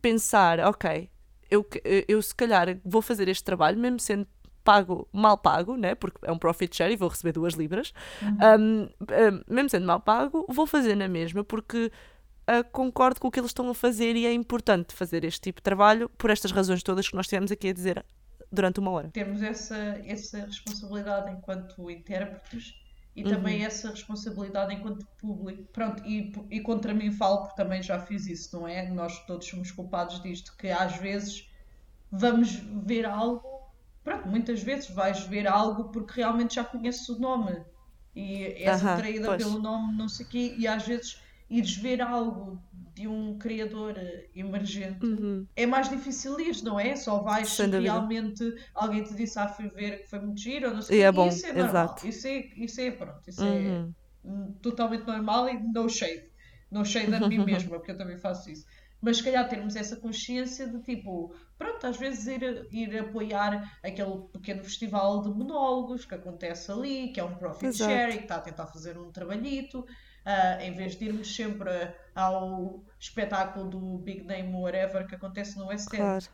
Pensar, 0.02 0.60
ok, 0.60 1.10
eu, 1.50 1.65
eu 2.08 2.22
se 2.22 2.36
calhar 2.36 2.78
vou 2.84 3.02
fazer 3.02 3.28
este 3.30 3.43
trabalho, 3.43 3.78
mesmo 3.78 4.00
sendo 4.00 4.28
pago, 4.63 5.08
mal 5.12 5.38
pago, 5.38 5.76
né? 5.76 5.95
porque 5.95 6.17
é 6.23 6.32
um 6.32 6.38
profit 6.38 6.76
share 6.76 6.93
e 6.93 6.95
vou 6.95 7.10
receber 7.10 7.32
duas 7.32 7.54
libras, 7.54 7.93
um, 8.21 8.84
um, 8.84 8.89
mesmo 9.47 9.69
sendo 9.69 9.86
mal 9.86 9.99
pago, 9.99 10.45
vou 10.49 10.65
fazer 10.65 10.95
na 10.95 11.08
mesma, 11.08 11.43
porque 11.43 11.91
uh, 12.49 12.63
concordo 12.71 13.19
com 13.19 13.28
o 13.28 13.32
que 13.32 13.39
eles 13.39 13.49
estão 13.49 13.69
a 13.69 13.76
fazer 13.76 14.15
e 14.15 14.26
é 14.26 14.34
importante 14.34 14.93
fazer 14.93 15.23
este 15.23 15.41
tipo 15.41 15.60
de 15.60 15.63
trabalho 15.63 16.10
por 16.17 16.30
estas 16.30 16.52
razões 16.52 16.84
todas 16.84 17.08
que 17.08 17.15
nós 17.15 17.28
tivemos 17.28 17.52
aqui 17.52 17.69
a 17.69 17.73
dizer 17.73 18.06
durante 18.52 18.80
uma 18.80 18.91
hora. 18.91 19.10
Temos 19.10 19.41
essa, 19.41 19.76
essa 20.06 20.45
responsabilidade 20.45 21.32
enquanto 21.32 21.89
intérpretes 21.89 22.76
e 23.15 23.23
também 23.23 23.63
essa 23.63 23.89
responsabilidade 23.89 24.73
enquanto 24.73 25.06
público. 25.19 25.63
Pronto, 25.71 26.04
e, 26.06 26.32
e 26.49 26.60
contra 26.62 26.93
mim 26.93 27.12
falo 27.12 27.43
porque 27.43 27.56
também 27.56 27.82
já 27.82 27.99
fiz 27.99 28.26
isso, 28.28 28.60
não 28.60 28.67
é? 28.67 28.89
Nós 28.89 29.23
todos 29.26 29.47
somos 29.47 29.71
culpados 29.71 30.21
disto, 30.21 30.56
que 30.58 30.69
às 30.69 30.97
vezes 30.97 31.47
vamos 32.12 32.56
ver 32.86 33.06
algo, 33.06 33.53
pronto, 34.04 34.28
muitas 34.28 34.62
vezes 34.63 34.89
vais 34.89 35.24
ver 35.26 35.48
algo 35.48 35.89
porque 35.92 36.13
realmente 36.22 36.56
já 36.56 36.63
conheces 36.63 37.08
o 37.10 37.20
nome 37.20 37.63
e 38.16 38.44
és 38.46 38.84
Aham, 38.84 38.84
atraída 38.84 39.32
pois. 39.32 39.36
pelo 39.36 39.60
nome, 39.60 39.96
não 39.98 40.08
sei 40.10 40.26
o 40.26 40.30
quê, 40.30 40.56
e 40.58 40.68
às 40.68 40.86
vezes 40.86 41.22
ires 41.50 41.76
ver 41.76 42.02
algo 42.02 42.62
de 42.94 43.08
um 43.08 43.38
criador 43.38 43.98
eh, 43.98 44.30
emergente 44.36 45.02
Uhum. 45.02 45.48
é 45.56 45.66
mais 45.66 45.89
difícil 45.89 46.39
ir, 46.39 46.63
não 46.63 46.80
é? 46.80 46.96
Só 46.96 47.22
vais 47.22 47.50
Sem 47.56 47.70
se 47.70 47.70
dúvida. 47.70 47.80
realmente 47.80 48.44
alguém 48.74 49.04
te 49.04 49.13
disse, 49.16 49.38
ah, 49.39 49.48
fui 49.48 49.70
ver 49.70 50.02
que 50.04 50.10
foi 50.10 50.20
muito 50.20 50.39
giro, 50.42 50.70
ou 50.70 50.74
não 50.76 50.82
sei 50.82 50.98
E 50.98 51.02
o 51.02 51.04
é 51.04 51.12
quê. 51.12 51.18
bom, 51.18 51.28
isso 51.28 51.46
é 51.46 51.54
normal. 51.54 52.00
exato. 52.00 52.04
Isso 52.04 52.28
é, 52.28 52.38
isso 52.58 52.82
é 52.82 52.92
pronto, 52.92 53.30
isso 53.30 53.46
Uhum. 53.46 53.48
é 53.48 53.80
hum, 54.24 54.54
totalmente 54.62 55.06
normal 55.06 55.50
e 55.50 55.60
no 55.60 55.88
shade. 55.89 56.32
No 56.72 56.84
shade 56.86 57.13
a 57.13 57.20
mim 57.22 57.39
mesma, 57.39 57.78
porque 57.78 57.92
eu 57.92 57.98
também 57.98 58.18
faço 58.18 58.50
isso. 58.50 58.66
Mas 59.04 59.18
se 59.18 59.24
calhar 59.24 59.48
termos 59.50 59.76
essa 59.76 59.98
consciência 59.98 60.66
de 60.66 60.80
tipo, 60.80 61.36
pronto, 61.58 61.86
às 61.86 61.98
vezes 61.98 62.26
ir, 62.26 62.68
ir 62.72 62.98
apoiar 62.98 63.78
aquele 63.84 64.22
pequeno 64.32 64.63
festival 64.63 65.22
de 65.22 65.28
monólogos 65.28 66.06
que 66.06 66.16
acontece 66.16 66.72
ali, 66.72 67.10
que 67.10 67.20
é 67.20 67.24
um 67.24 67.36
profit 67.36 67.66
Exato. 67.66 67.92
sharing, 67.92 68.18
que 68.20 68.24
está 68.24 68.38
a 68.38 68.39
tentar 68.39 68.66
fazer 68.68 68.98
um 68.98 69.12
trabalhito, 69.12 69.86
ah, 70.24 70.63
em 70.63 70.74
vez 70.74 70.96
de 70.96 71.04
irmos 71.04 71.36
sempre 71.36 71.70
ao 72.16 72.82
espetáculo 72.98 73.70
do 73.70 73.98
Big 73.98 74.24
Name 74.24 74.54
Whatever 74.54 75.06
que 75.06 75.16
acontece 75.16 75.60
no 75.60 75.68
West 75.68 75.94
End. 75.94 75.98
Claro. 75.98 76.26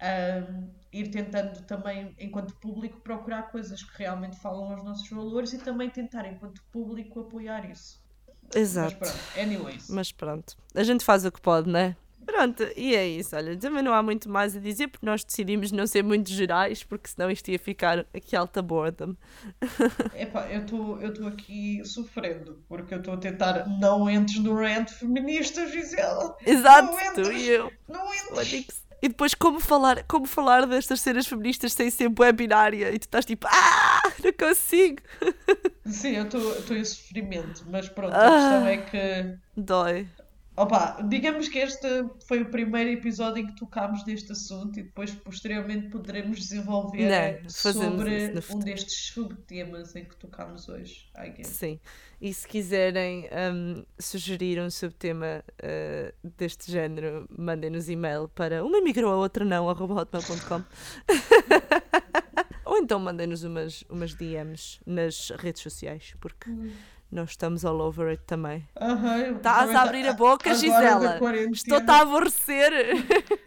Um, 0.00 0.70
ir 0.92 1.10
tentando 1.10 1.62
também, 1.62 2.14
enquanto 2.20 2.54
público, 2.56 3.00
procurar 3.00 3.50
coisas 3.50 3.82
que 3.82 3.98
realmente 3.98 4.36
falam 4.36 4.70
aos 4.70 4.84
nossos 4.84 5.08
valores 5.10 5.52
e 5.52 5.58
também 5.58 5.90
tentar, 5.90 6.26
enquanto 6.26 6.62
público, 6.70 7.20
apoiar 7.20 7.68
isso. 7.68 8.00
Mas 8.44 8.56
Exato. 8.56 8.96
pronto, 8.96 9.18
anyways. 9.36 9.88
Mas 9.88 10.12
pronto, 10.12 10.56
a 10.74 10.82
gente 10.84 11.04
faz 11.04 11.24
o 11.24 11.32
que 11.32 11.40
pode, 11.40 11.68
né? 11.68 11.96
Pronto, 12.24 12.62
e 12.76 12.94
é 12.94 13.06
isso. 13.06 13.34
Olha, 13.36 13.56
também 13.56 13.82
não 13.82 13.92
há 13.92 14.02
muito 14.02 14.28
mais 14.28 14.56
a 14.56 14.60
dizer 14.60 14.88
porque 14.88 15.04
nós 15.06 15.24
decidimos 15.24 15.70
não 15.72 15.86
ser 15.86 16.02
muito 16.02 16.30
gerais, 16.30 16.82
porque 16.82 17.08
senão 17.08 17.30
isto 17.30 17.50
ia 17.50 17.58
ficar 17.58 18.00
aqui 18.14 18.34
alta 18.36 18.60
boredom. 18.62 19.14
Epá, 20.16 20.46
eu 20.48 20.60
estou 20.62 21.26
aqui 21.28 21.82
sofrendo, 21.84 22.62
porque 22.68 22.94
eu 22.94 22.98
estou 22.98 23.14
a 23.14 23.16
tentar 23.18 23.66
não 23.68 24.08
entres 24.08 24.38
no 24.40 24.54
rant 24.54 24.88
feminista, 24.90 25.66
Gisela. 25.66 26.36
Exato, 26.44 26.92
Não 26.92 26.98
tu 27.14 27.20
entres. 27.20 27.42
e 27.42 27.48
eu. 27.48 27.72
Não 27.88 28.06
entres. 28.14 28.84
E 29.02 29.08
depois 29.08 29.34
como 29.34 29.60
falar, 29.60 30.02
como 30.04 30.24
falar 30.24 30.66
destas 30.66 31.00
cenas 31.02 31.26
feministas 31.26 31.74
sem 31.74 31.90
ser 31.90 32.10
webinária 32.18 32.90
e 32.90 32.98
tu 32.98 33.02
estás 33.02 33.26
tipo, 33.26 33.46
ah, 33.50 34.00
não 34.22 34.32
consigo. 34.32 35.02
Sim, 35.84 36.12
eu 36.16 36.24
estou 36.24 36.74
em 36.76 36.84
sofrimento, 36.84 37.64
mas 37.68 37.86
pronto, 37.90 38.14
a 38.14 38.18
Ah. 38.18 38.30
questão 38.30 38.66
é 38.66 38.76
que 38.78 39.38
Dói. 39.54 40.06
Opa, 40.56 41.02
digamos 41.08 41.48
que 41.48 41.58
este 41.58 41.88
foi 42.28 42.42
o 42.42 42.46
primeiro 42.46 42.90
episódio 42.90 43.42
em 43.42 43.46
que 43.48 43.56
tocámos 43.56 44.04
deste 44.04 44.30
assunto 44.30 44.78
e 44.78 44.84
depois 44.84 45.10
posteriormente 45.10 45.88
poderemos 45.88 46.38
desenvolver 46.38 47.08
fazemos 47.50 47.98
sobre 47.98 48.32
um 48.50 48.60
destes 48.60 49.10
subtemas 49.12 49.96
em 49.96 50.04
que 50.04 50.14
tocámos 50.16 50.68
hoje. 50.68 51.08
Sim. 51.48 51.80
E 52.20 52.32
se 52.32 52.46
quiserem 52.46 53.28
hum, 53.52 53.84
sugerir 53.98 54.60
um 54.60 54.70
subtema 54.70 55.42
uh, 55.60 56.14
deste 56.36 56.70
género, 56.70 57.26
mandem-nos 57.36 57.88
e-mail 57.88 58.28
para 58.28 58.64
uma 58.64 58.80
migrou 58.80 59.12
a 59.12 59.16
outra 59.16 59.44
não, 59.44 59.68
arroba. 59.68 60.06
Ou 62.64 62.78
então 62.78 63.00
mandem-nos 63.00 63.42
umas, 63.42 63.82
umas 63.90 64.14
DMs 64.14 64.78
nas 64.86 65.30
redes 65.30 65.62
sociais, 65.62 66.14
porque 66.20 66.48
nós 67.10 67.30
estamos 67.30 67.64
all 67.64 67.80
over 67.80 68.08
it 68.08 68.22
também. 68.26 68.66
Uhum, 68.80 69.36
Estás 69.36 69.70
a 69.70 69.72
tá 69.72 69.82
abrir 69.82 70.08
a 70.08 70.12
boca, 70.12 70.54
Gisela. 70.54 71.20
Estou-te 71.52 71.90
a 71.90 72.00
aborrecer. 72.00 72.72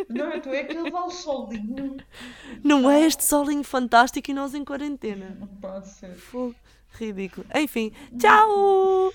Não, 0.10 0.40
tu 0.40 0.50
é 0.50 0.62
aquele 0.62 0.90
o 0.90 1.10
solinho. 1.10 1.98
Não 2.64 2.90
é 2.90 3.02
este 3.02 3.24
solinho 3.24 3.64
fantástico 3.64 4.32
e 4.32 4.34
nós 4.34 4.54
em 4.54 4.64
quarentena. 4.64 5.38
Não 5.40 5.48
pode 5.48 5.88
ser. 5.90 6.16
Ridículo. 6.98 7.46
Enfim, 7.54 7.92
tchau! 8.18 9.12